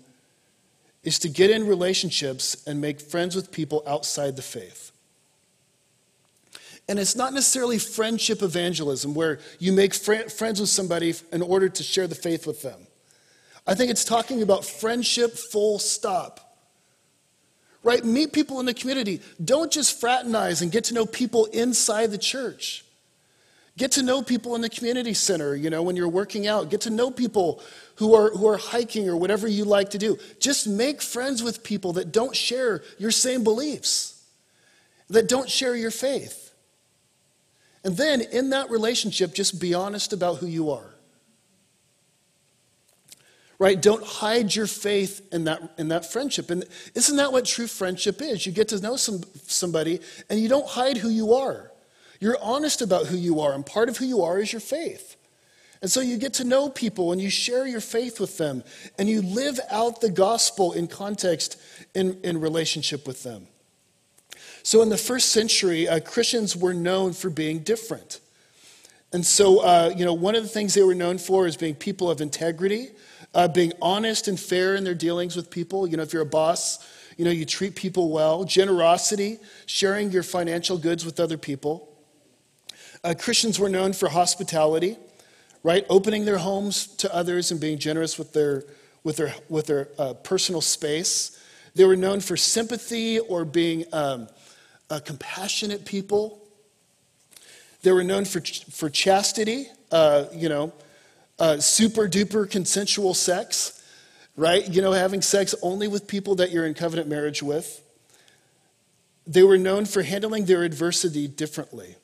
is 1.02 1.18
to 1.18 1.28
get 1.28 1.50
in 1.50 1.66
relationships 1.66 2.62
and 2.68 2.80
make 2.80 3.00
friends 3.00 3.34
with 3.34 3.50
people 3.50 3.82
outside 3.84 4.36
the 4.36 4.42
faith. 4.42 4.92
And 6.88 7.00
it's 7.00 7.16
not 7.16 7.34
necessarily 7.34 7.80
friendship 7.80 8.42
evangelism 8.42 9.12
where 9.12 9.40
you 9.58 9.72
make 9.72 9.92
fr- 9.92 10.28
friends 10.28 10.60
with 10.60 10.70
somebody 10.70 11.14
in 11.32 11.42
order 11.42 11.68
to 11.68 11.82
share 11.82 12.06
the 12.06 12.14
faith 12.14 12.46
with 12.46 12.62
them. 12.62 12.86
I 13.66 13.74
think 13.74 13.90
it's 13.90 14.04
talking 14.04 14.40
about 14.40 14.64
friendship 14.64 15.32
full 15.32 15.80
stop 15.80 16.47
right? 17.88 18.04
Meet 18.04 18.34
people 18.34 18.60
in 18.60 18.66
the 18.66 18.74
community. 18.74 19.22
Don't 19.42 19.72
just 19.72 19.98
fraternize 19.98 20.60
and 20.60 20.70
get 20.70 20.84
to 20.84 20.94
know 20.94 21.06
people 21.06 21.46
inside 21.46 22.10
the 22.10 22.18
church. 22.18 22.84
Get 23.78 23.92
to 23.92 24.02
know 24.02 24.20
people 24.20 24.54
in 24.56 24.60
the 24.60 24.68
community 24.68 25.14
center, 25.14 25.56
you 25.56 25.70
know, 25.70 25.82
when 25.82 25.96
you're 25.96 26.06
working 26.06 26.46
out. 26.46 26.68
Get 26.68 26.82
to 26.82 26.90
know 26.90 27.10
people 27.10 27.62
who 27.94 28.14
are, 28.14 28.28
who 28.32 28.46
are 28.46 28.58
hiking 28.58 29.08
or 29.08 29.16
whatever 29.16 29.48
you 29.48 29.64
like 29.64 29.88
to 29.90 29.98
do. 29.98 30.18
Just 30.38 30.68
make 30.68 31.00
friends 31.00 31.42
with 31.42 31.64
people 31.64 31.94
that 31.94 32.12
don't 32.12 32.36
share 32.36 32.82
your 32.98 33.10
same 33.10 33.42
beliefs, 33.42 34.22
that 35.08 35.26
don't 35.26 35.48
share 35.48 35.74
your 35.74 35.90
faith. 35.90 36.52
And 37.84 37.96
then 37.96 38.20
in 38.20 38.50
that 38.50 38.68
relationship, 38.68 39.32
just 39.32 39.58
be 39.58 39.72
honest 39.72 40.12
about 40.12 40.36
who 40.36 40.46
you 40.46 40.72
are. 40.72 40.90
Right? 43.58 43.80
Don't 43.80 44.04
hide 44.04 44.54
your 44.54 44.68
faith 44.68 45.26
in 45.32 45.44
that, 45.44 45.60
in 45.78 45.88
that 45.88 46.10
friendship. 46.10 46.50
And 46.50 46.64
isn't 46.94 47.16
that 47.16 47.32
what 47.32 47.44
true 47.44 47.66
friendship 47.66 48.22
is? 48.22 48.46
You 48.46 48.52
get 48.52 48.68
to 48.68 48.80
know 48.80 48.96
some, 48.96 49.22
somebody 49.46 50.00
and 50.30 50.38
you 50.38 50.48
don't 50.48 50.66
hide 50.66 50.96
who 50.96 51.08
you 51.08 51.34
are. 51.34 51.72
You're 52.20 52.38
honest 52.40 52.82
about 52.82 53.06
who 53.06 53.16
you 53.16 53.40
are, 53.40 53.52
and 53.54 53.64
part 53.64 53.88
of 53.88 53.96
who 53.96 54.04
you 54.04 54.22
are 54.22 54.40
is 54.40 54.52
your 54.52 54.60
faith. 54.60 55.16
And 55.80 55.90
so 55.90 56.00
you 56.00 56.16
get 56.16 56.34
to 56.34 56.44
know 56.44 56.68
people 56.68 57.12
and 57.12 57.20
you 57.20 57.30
share 57.30 57.66
your 57.66 57.80
faith 57.80 58.18
with 58.18 58.36
them 58.36 58.64
and 58.98 59.08
you 59.08 59.22
live 59.22 59.60
out 59.70 60.00
the 60.00 60.10
gospel 60.10 60.72
in 60.72 60.88
context 60.88 61.56
in, 61.94 62.18
in 62.24 62.40
relationship 62.40 63.06
with 63.06 63.22
them. 63.22 63.46
So 64.64 64.82
in 64.82 64.88
the 64.88 64.98
first 64.98 65.30
century, 65.30 65.88
uh, 65.88 66.00
Christians 66.00 66.56
were 66.56 66.74
known 66.74 67.12
for 67.12 67.30
being 67.30 67.60
different. 67.60 68.20
And 69.12 69.24
so, 69.24 69.60
uh, 69.60 69.94
you 69.96 70.04
know, 70.04 70.12
one 70.12 70.34
of 70.34 70.42
the 70.42 70.48
things 70.48 70.74
they 70.74 70.82
were 70.82 70.94
known 70.96 71.16
for 71.16 71.46
is 71.46 71.56
being 71.56 71.76
people 71.76 72.10
of 72.10 72.20
integrity, 72.20 72.88
uh, 73.34 73.48
being 73.48 73.72
honest 73.80 74.28
and 74.28 74.38
fair 74.38 74.74
in 74.74 74.84
their 74.84 74.94
dealings 74.94 75.36
with 75.36 75.50
people. 75.50 75.86
You 75.86 75.96
know, 75.96 76.02
if 76.02 76.12
you're 76.12 76.22
a 76.22 76.26
boss, 76.26 76.86
you 77.16 77.24
know, 77.24 77.30
you 77.30 77.44
treat 77.44 77.74
people 77.74 78.10
well, 78.10 78.44
generosity, 78.44 79.38
sharing 79.66 80.10
your 80.10 80.22
financial 80.22 80.78
goods 80.78 81.04
with 81.04 81.20
other 81.20 81.36
people. 81.36 81.88
Uh, 83.04 83.14
Christians 83.18 83.58
were 83.58 83.68
known 83.68 83.92
for 83.92 84.08
hospitality 84.08 84.96
right? 85.62 85.84
Opening 85.88 86.24
their 86.24 86.38
homes 86.38 86.86
to 86.86 87.14
others 87.14 87.50
and 87.50 87.60
being 87.60 87.78
generous 87.78 88.18
with 88.18 88.32
their, 88.32 88.64
with 89.04 89.16
their, 89.16 89.34
with 89.48 89.66
their 89.66 89.88
uh, 89.98 90.14
personal 90.14 90.60
space. 90.60 91.38
They 91.74 91.84
were 91.84 91.96
known 91.96 92.20
for 92.20 92.36
sympathy 92.36 93.18
or 93.18 93.44
being 93.44 93.84
um, 93.92 94.28
compassionate 95.04 95.84
people. 95.84 96.42
They 97.82 97.92
were 97.92 98.04
known 98.04 98.24
for, 98.24 98.40
for 98.40 98.90
chastity, 98.90 99.66
uh, 99.92 100.24
you 100.32 100.48
know, 100.48 100.72
uh, 101.38 101.58
super 101.58 102.08
duper 102.08 102.50
consensual 102.50 103.14
sex, 103.14 103.82
right? 104.36 104.68
You 104.68 104.82
know, 104.82 104.92
having 104.92 105.22
sex 105.22 105.54
only 105.62 105.88
with 105.88 106.06
people 106.06 106.36
that 106.36 106.50
you're 106.50 106.66
in 106.66 106.74
covenant 106.74 107.08
marriage 107.08 107.42
with. 107.42 107.82
They 109.26 109.42
were 109.42 109.58
known 109.58 109.84
for 109.84 110.02
handling 110.02 110.46
their 110.46 110.62
adversity 110.62 111.28
differently. 111.28 111.96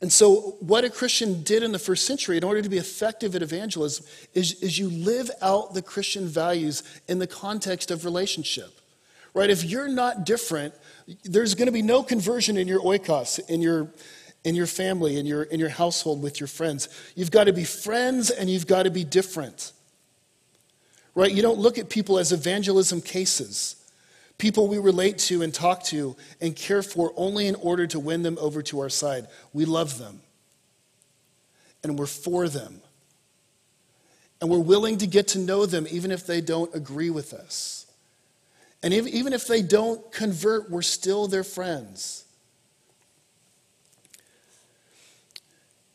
And 0.00 0.12
so, 0.12 0.56
what 0.60 0.84
a 0.84 0.90
Christian 0.90 1.42
did 1.42 1.62
in 1.62 1.72
the 1.72 1.78
first 1.78 2.06
century 2.06 2.36
in 2.36 2.44
order 2.44 2.62
to 2.62 2.68
be 2.68 2.78
effective 2.78 3.34
at 3.34 3.42
evangelism 3.42 4.06
is, 4.32 4.62
is 4.62 4.78
you 4.78 4.88
live 4.88 5.30
out 5.42 5.74
the 5.74 5.82
Christian 5.82 6.26
values 6.26 6.84
in 7.08 7.18
the 7.18 7.26
context 7.26 7.90
of 7.90 8.04
relationship. 8.04 8.80
Right? 9.34 9.50
If 9.50 9.64
you're 9.64 9.88
not 9.88 10.24
different, 10.24 10.74
there's 11.24 11.54
going 11.54 11.66
to 11.66 11.72
be 11.72 11.82
no 11.82 12.02
conversion 12.02 12.56
in 12.56 12.68
your 12.68 12.80
oikos, 12.80 13.40
in 13.48 13.60
your, 13.60 13.88
in 14.44 14.54
your 14.54 14.66
family, 14.66 15.18
in 15.18 15.26
your, 15.26 15.42
in 15.42 15.60
your 15.60 15.68
household, 15.68 16.22
with 16.22 16.40
your 16.40 16.46
friends. 16.46 16.88
You've 17.14 17.30
got 17.30 17.44
to 17.44 17.52
be 17.52 17.64
friends 17.64 18.30
and 18.30 18.48
you've 18.48 18.66
got 18.66 18.84
to 18.84 18.90
be 18.90 19.04
different. 19.04 19.72
Right? 21.14 21.32
You 21.32 21.42
don't 21.42 21.58
look 21.58 21.78
at 21.78 21.88
people 21.88 22.18
as 22.18 22.32
evangelism 22.32 23.00
cases 23.00 23.76
people 24.38 24.68
we 24.68 24.78
relate 24.78 25.18
to 25.18 25.42
and 25.42 25.52
talk 25.52 25.82
to 25.82 26.16
and 26.40 26.54
care 26.54 26.82
for 26.82 27.12
only 27.16 27.48
in 27.48 27.56
order 27.56 27.86
to 27.88 27.98
win 27.98 28.22
them 28.22 28.38
over 28.40 28.62
to 28.62 28.80
our 28.80 28.88
side. 28.88 29.26
We 29.52 29.64
love 29.64 29.98
them, 29.98 30.20
and 31.82 31.98
we're 31.98 32.06
for 32.06 32.48
them. 32.48 32.80
And 34.40 34.48
we're 34.48 34.58
willing 34.58 34.98
to 34.98 35.08
get 35.08 35.28
to 35.28 35.40
know 35.40 35.66
them 35.66 35.88
even 35.90 36.12
if 36.12 36.24
they 36.24 36.40
don't 36.40 36.72
agree 36.72 37.10
with 37.10 37.34
us. 37.34 37.86
And 38.84 38.94
if, 38.94 39.08
even 39.08 39.32
if 39.32 39.48
they 39.48 39.62
don't 39.62 40.12
convert, 40.12 40.70
we're 40.70 40.82
still 40.82 41.26
their 41.26 41.42
friends. 41.42 42.24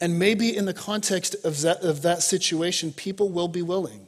And 0.03 0.19
maybe 0.19 0.53
in 0.53 0.65
the 0.65 0.73
context 0.73 1.33
of 1.45 1.61
that, 1.61 1.81
of 1.81 2.01
that 2.01 2.21
situation, 2.23 2.91
people 2.91 3.29
will 3.29 3.47
be 3.47 3.61
willing 3.61 4.05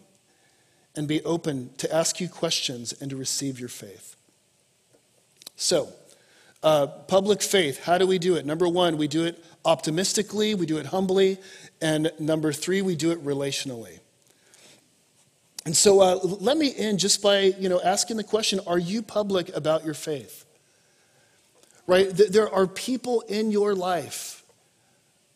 and 0.93 1.07
be 1.07 1.23
open 1.23 1.69
to 1.77 1.95
ask 1.95 2.19
you 2.19 2.27
questions 2.27 2.93
and 2.99 3.09
to 3.11 3.15
receive 3.15 3.61
your 3.61 3.69
faith. 3.69 4.17
So, 5.55 5.87
uh, 6.61 6.87
public 6.87 7.41
faith, 7.41 7.81
how 7.85 7.97
do 7.97 8.05
we 8.05 8.19
do 8.19 8.35
it? 8.35 8.45
Number 8.45 8.67
one, 8.67 8.97
we 8.97 9.07
do 9.07 9.23
it 9.23 9.41
optimistically, 9.63 10.53
we 10.53 10.65
do 10.65 10.79
it 10.79 10.87
humbly, 10.87 11.37
and 11.81 12.11
number 12.19 12.51
three, 12.51 12.81
we 12.81 12.97
do 12.97 13.11
it 13.11 13.23
relationally. 13.23 13.99
And 15.65 15.77
so 15.77 16.01
uh, 16.01 16.19
let 16.21 16.57
me 16.57 16.73
end 16.75 16.99
just 16.99 17.21
by 17.21 17.39
you 17.57 17.69
know, 17.69 17.79
asking 17.81 18.17
the 18.17 18.25
question 18.25 18.59
Are 18.67 18.77
you 18.77 19.01
public 19.01 19.55
about 19.55 19.85
your 19.85 19.93
faith? 19.93 20.43
Right? 21.87 22.09
There 22.09 22.53
are 22.53 22.67
people 22.67 23.21
in 23.29 23.49
your 23.49 23.73
life, 23.73 24.41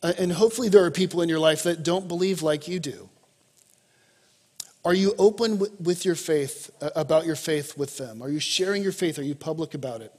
and 0.02 0.32
hopefully 0.32 0.70
there 0.70 0.84
are 0.84 0.92
people 0.92 1.22
in 1.22 1.30
your 1.30 1.40
life 1.40 1.64
that 1.64 1.84
don't 1.84 2.08
believe 2.08 2.42
like 2.42 2.68
you 2.68 2.80
do. 2.80 3.10
Are 4.86 4.94
you 4.94 5.14
open 5.18 5.60
with 5.60 6.06
your 6.06 6.16
faith, 6.16 6.72
uh, 6.82 6.90
about 6.96 7.26
your 7.26 7.36
faith 7.36 7.78
with 7.78 7.98
them? 7.98 8.22
Are 8.22 8.30
you 8.30 8.40
sharing 8.40 8.82
your 8.82 8.94
faith? 8.94 9.20
Are 9.20 9.24
you 9.24 9.36
public 9.36 9.74
about 9.74 10.02
it? 10.02 10.14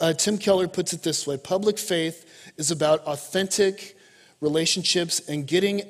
Uh, 0.00 0.12
Tim 0.12 0.36
Keller 0.36 0.66
puts 0.66 0.92
it 0.92 1.02
this 1.02 1.26
way 1.26 1.36
Public 1.36 1.78
faith 1.78 2.52
is 2.56 2.70
about 2.70 3.00
authentic 3.00 3.96
relationships 4.40 5.20
and 5.28 5.46
getting 5.46 5.82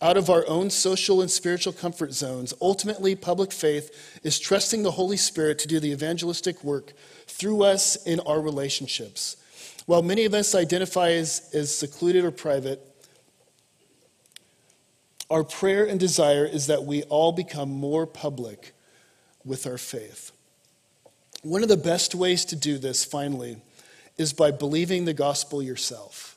out 0.00 0.16
of 0.16 0.28
our 0.30 0.44
own 0.48 0.68
social 0.68 1.20
and 1.20 1.30
spiritual 1.30 1.72
comfort 1.72 2.12
zones. 2.12 2.52
Ultimately, 2.60 3.14
public 3.14 3.52
faith 3.52 4.20
is 4.24 4.40
trusting 4.40 4.82
the 4.82 4.90
Holy 4.90 5.16
Spirit 5.16 5.60
to 5.60 5.68
do 5.68 5.78
the 5.78 5.92
evangelistic 5.92 6.64
work 6.64 6.92
through 7.28 7.62
us 7.62 7.94
in 8.04 8.18
our 8.20 8.40
relationships. 8.40 9.36
While 9.86 10.02
many 10.02 10.24
of 10.24 10.34
us 10.34 10.54
identify 10.54 11.10
as, 11.10 11.50
as 11.52 11.76
secluded 11.76 12.24
or 12.24 12.30
private, 12.30 12.80
our 15.30 15.44
prayer 15.44 15.84
and 15.84 15.98
desire 15.98 16.44
is 16.44 16.66
that 16.66 16.84
we 16.84 17.02
all 17.04 17.32
become 17.32 17.70
more 17.70 18.06
public 18.06 18.72
with 19.44 19.66
our 19.66 19.78
faith. 19.78 20.30
One 21.42 21.62
of 21.62 21.68
the 21.68 21.76
best 21.76 22.14
ways 22.14 22.44
to 22.46 22.56
do 22.56 22.78
this, 22.78 23.04
finally, 23.04 23.56
is 24.16 24.32
by 24.32 24.50
believing 24.50 25.04
the 25.04 25.14
gospel 25.14 25.62
yourself. 25.62 26.36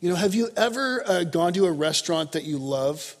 You 0.00 0.10
know, 0.10 0.16
have 0.16 0.34
you 0.34 0.48
ever 0.56 1.02
uh, 1.06 1.24
gone 1.24 1.52
to 1.52 1.66
a 1.66 1.72
restaurant 1.72 2.32
that 2.32 2.44
you 2.44 2.58
love? 2.58 3.16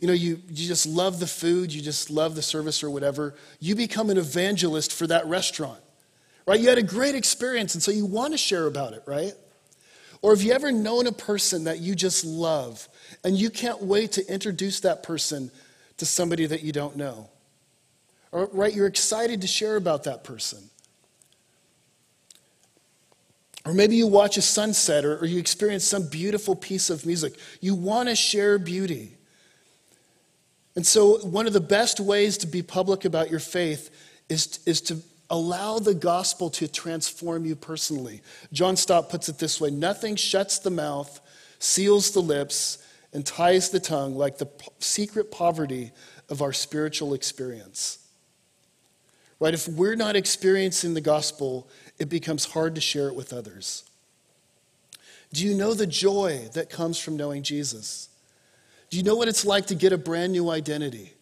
You 0.00 0.08
know, 0.08 0.14
you, 0.14 0.40
you 0.48 0.66
just 0.66 0.86
love 0.86 1.20
the 1.20 1.26
food, 1.26 1.72
you 1.72 1.82
just 1.82 2.10
love 2.10 2.34
the 2.34 2.42
service 2.42 2.82
or 2.82 2.90
whatever. 2.90 3.34
You 3.60 3.74
become 3.76 4.08
an 4.10 4.16
evangelist 4.16 4.92
for 4.92 5.06
that 5.06 5.26
restaurant, 5.26 5.80
right? 6.46 6.58
You 6.58 6.70
had 6.70 6.78
a 6.78 6.82
great 6.82 7.14
experience, 7.14 7.74
and 7.74 7.82
so 7.82 7.90
you 7.90 8.06
want 8.06 8.32
to 8.32 8.38
share 8.38 8.66
about 8.66 8.94
it, 8.94 9.02
right? 9.06 9.34
Or 10.22 10.34
have 10.34 10.42
you 10.42 10.52
ever 10.52 10.72
known 10.72 11.06
a 11.06 11.12
person 11.12 11.64
that 11.64 11.80
you 11.80 11.94
just 11.94 12.24
love 12.24 12.88
and 13.24 13.36
you 13.38 13.50
can't 13.50 13.82
wait 13.82 14.12
to 14.12 14.26
introduce 14.32 14.80
that 14.80 15.02
person 15.02 15.50
to 15.98 16.06
somebody 16.06 16.46
that 16.46 16.62
you 16.62 16.72
don't 16.72 16.96
know? 16.96 17.28
Or, 18.32 18.48
right, 18.52 18.74
you're 18.74 18.86
excited 18.86 19.40
to 19.40 19.46
share 19.46 19.76
about 19.76 20.04
that 20.04 20.24
person. 20.24 20.58
Or 23.64 23.74
maybe 23.74 23.96
you 23.96 24.06
watch 24.06 24.36
a 24.36 24.42
sunset 24.42 25.04
or, 25.04 25.18
or 25.18 25.26
you 25.26 25.38
experience 25.38 25.84
some 25.84 26.08
beautiful 26.08 26.54
piece 26.56 26.88
of 26.88 27.04
music. 27.04 27.34
You 27.60 27.74
want 27.74 28.08
to 28.08 28.14
share 28.14 28.58
beauty. 28.58 29.16
And 30.76 30.86
so, 30.86 31.18
one 31.18 31.46
of 31.46 31.52
the 31.52 31.60
best 31.60 32.00
ways 32.00 32.38
to 32.38 32.46
be 32.46 32.62
public 32.62 33.04
about 33.04 33.30
your 33.30 33.40
faith 33.40 33.90
is, 34.28 34.60
is 34.66 34.80
to 34.82 35.02
Allow 35.30 35.78
the 35.78 35.94
gospel 35.94 36.50
to 36.50 36.66
transform 36.66 37.44
you 37.46 37.54
personally. 37.54 38.20
John 38.52 38.76
Stott 38.76 39.08
puts 39.08 39.28
it 39.28 39.38
this 39.38 39.60
way 39.60 39.70
Nothing 39.70 40.16
shuts 40.16 40.58
the 40.58 40.70
mouth, 40.70 41.20
seals 41.60 42.10
the 42.10 42.20
lips, 42.20 42.84
and 43.12 43.24
ties 43.24 43.70
the 43.70 43.78
tongue 43.78 44.16
like 44.16 44.38
the 44.38 44.48
secret 44.80 45.30
poverty 45.30 45.92
of 46.28 46.42
our 46.42 46.52
spiritual 46.52 47.14
experience. 47.14 47.98
Right? 49.38 49.54
If 49.54 49.68
we're 49.68 49.96
not 49.96 50.16
experiencing 50.16 50.94
the 50.94 51.00
gospel, 51.00 51.68
it 51.98 52.08
becomes 52.08 52.44
hard 52.44 52.74
to 52.74 52.80
share 52.80 53.08
it 53.08 53.14
with 53.14 53.32
others. 53.32 53.84
Do 55.32 55.46
you 55.46 55.54
know 55.54 55.74
the 55.74 55.86
joy 55.86 56.48
that 56.54 56.70
comes 56.70 56.98
from 56.98 57.16
knowing 57.16 57.44
Jesus? 57.44 58.08
Do 58.90 58.96
you 58.96 59.02
know 59.02 59.16
what 59.16 59.28
it's 59.28 59.44
like 59.44 59.66
to 59.66 59.74
get 59.74 59.92
a 59.92 59.98
brand 59.98 60.32
new 60.32 60.50
identity? 60.50 61.12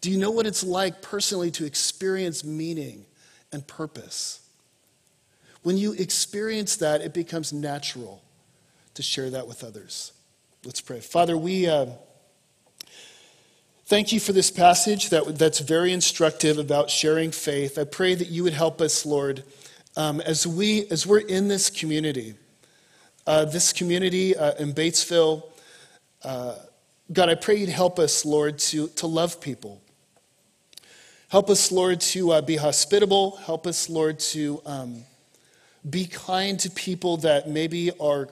Do 0.00 0.10
you 0.10 0.18
know 0.18 0.30
what 0.30 0.46
it's 0.46 0.62
like 0.62 1.02
personally 1.02 1.50
to 1.52 1.64
experience 1.64 2.44
meaning 2.44 3.06
and 3.54 3.66
purpose. 3.66 4.40
When 5.62 5.78
you 5.78 5.92
experience 5.92 6.76
that, 6.76 7.00
it 7.00 7.14
becomes 7.14 7.52
natural 7.52 8.20
to 8.94 9.02
share 9.02 9.30
that 9.30 9.46
with 9.46 9.64
others. 9.64 10.12
Let's 10.64 10.80
pray. 10.80 11.00
Father, 11.00 11.38
we 11.38 11.68
uh, 11.68 11.86
thank 13.86 14.12
you 14.12 14.20
for 14.20 14.32
this 14.32 14.50
passage 14.50 15.08
that, 15.10 15.38
that's 15.38 15.60
very 15.60 15.92
instructive 15.92 16.58
about 16.58 16.90
sharing 16.90 17.30
faith. 17.30 17.78
I 17.78 17.84
pray 17.84 18.14
that 18.14 18.28
you 18.28 18.42
would 18.42 18.52
help 18.52 18.80
us, 18.80 19.06
Lord, 19.06 19.44
um, 19.96 20.20
as, 20.20 20.46
we, 20.46 20.86
as 20.90 21.06
we're 21.06 21.20
in 21.20 21.48
this 21.48 21.70
community, 21.70 22.34
uh, 23.26 23.44
this 23.44 23.72
community 23.72 24.36
uh, 24.36 24.54
in 24.54 24.74
Batesville. 24.74 25.44
God, 27.12 27.28
I 27.28 27.34
pray 27.34 27.56
you'd 27.56 27.68
help 27.68 27.98
us, 27.98 28.24
Lord, 28.24 28.58
to, 28.60 28.88
to 28.88 29.06
love 29.06 29.40
people 29.40 29.80
Help 31.34 31.50
us, 31.50 31.72
Lord, 31.72 32.00
to 32.00 32.30
uh, 32.30 32.42
be 32.42 32.54
hospitable. 32.54 33.38
Help 33.38 33.66
us, 33.66 33.90
Lord, 33.90 34.20
to 34.20 34.62
um, 34.64 35.02
be 35.90 36.06
kind 36.06 36.60
to 36.60 36.70
people 36.70 37.16
that 37.16 37.48
maybe 37.48 37.90
are 37.98 38.28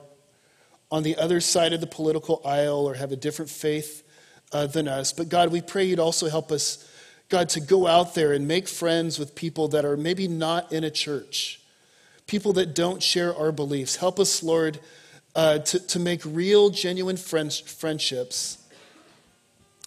on 0.89 1.03
the 1.03 1.17
other 1.17 1.41
side 1.41 1.73
of 1.73 1.81
the 1.81 1.85
political 1.85 2.41
aisle 2.45 2.87
or 2.87 2.93
have 2.93 3.11
a 3.11 3.17
different 3.17 3.51
faith 3.51 4.07
uh, 4.53 4.67
than 4.67 4.87
us. 4.87 5.11
But 5.11 5.27
God, 5.27 5.51
we 5.51 5.59
pray 5.59 5.83
you'd 5.83 5.99
also 5.99 6.29
help 6.29 6.49
us, 6.49 6.89
God, 7.27 7.49
to 7.49 7.59
go 7.59 7.87
out 7.87 8.15
there 8.15 8.31
and 8.31 8.47
make 8.47 8.69
friends 8.69 9.19
with 9.19 9.35
people 9.35 9.67
that 9.67 9.83
are 9.83 9.97
maybe 9.97 10.29
not 10.29 10.71
in 10.71 10.85
a 10.85 10.89
church, 10.89 11.59
people 12.25 12.53
that 12.53 12.73
don't 12.73 13.03
share 13.03 13.35
our 13.35 13.51
beliefs. 13.51 13.97
Help 13.97 14.17
us, 14.17 14.41
Lord, 14.41 14.79
uh, 15.35 15.59
to, 15.59 15.87
to 15.87 15.99
make 15.99 16.21
real, 16.23 16.69
genuine 16.69 17.17
friends, 17.17 17.59
friendships. 17.59 18.62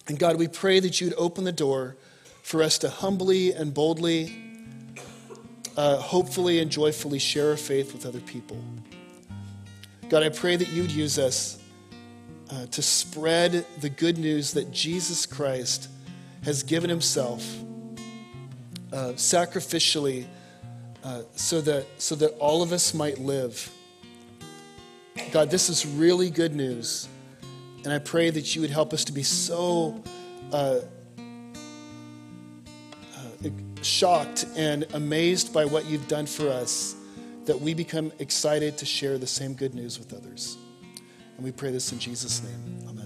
And 0.07 0.17
God, 0.17 0.37
we 0.37 0.47
pray 0.47 0.79
that 0.79 1.01
you'd 1.01 1.13
open 1.17 1.43
the 1.43 1.51
door 1.51 1.97
for 2.41 2.63
us 2.63 2.77
to 2.79 2.89
humbly 2.89 3.51
and 3.51 3.73
boldly, 3.73 4.41
uh, 5.75 5.97
hopefully 5.97 6.59
and 6.59 6.71
joyfully 6.71 7.19
share 7.19 7.49
our 7.51 7.57
faith 7.57 7.91
with 7.91 8.05
other 8.05 8.21
people. 8.21 8.63
God, 10.07 10.23
I 10.23 10.29
pray 10.29 10.55
that 10.55 10.69
you'd 10.69 10.91
use 10.91 11.19
us 11.19 11.61
uh, 12.49 12.67
to 12.67 12.81
spread 12.81 13.65
the 13.81 13.89
good 13.89 14.17
news 14.17 14.53
that 14.53 14.71
Jesus 14.71 15.25
Christ 15.25 15.89
has 16.43 16.63
given 16.63 16.89
himself 16.89 17.45
uh, 18.93 19.11
sacrificially 19.15 20.25
uh, 21.03 21.23
so, 21.35 21.59
that, 21.59 21.85
so 21.97 22.15
that 22.15 22.31
all 22.39 22.63
of 22.63 22.71
us 22.71 22.93
might 22.93 23.19
live. 23.19 23.69
God, 25.33 25.51
this 25.51 25.69
is 25.69 25.85
really 25.85 26.29
good 26.29 26.55
news. 26.55 27.09
And 27.87 27.93
I 27.93 27.99
pray 27.99 28.29
that 28.29 28.53
you 28.53 28.59
would 28.59 28.69
help 28.69 28.91
us 28.91 29.05
to 29.05 29.13
be 29.13 29.23
so 29.23 30.03
uh, 30.51 30.79
uh, 33.15 33.49
shocked 33.81 34.43
and 34.57 34.85
amazed 34.93 35.53
by 35.53 35.63
what 35.63 35.85
you've 35.85 36.09
done 36.09 36.25
for 36.25 36.49
us 36.49 36.97
that 37.45 37.61
we 37.61 37.73
become 37.73 38.11
excited 38.19 38.77
to 38.79 38.85
share 38.85 39.17
the 39.17 39.25
same 39.25 39.53
good 39.53 39.73
news 39.73 39.99
with 39.99 40.11
others. 40.13 40.57
And 41.37 41.45
we 41.45 41.53
pray 41.53 41.71
this 41.71 41.93
in 41.93 41.99
Jesus' 41.99 42.43
name. 42.43 42.89
Amen. 42.89 42.96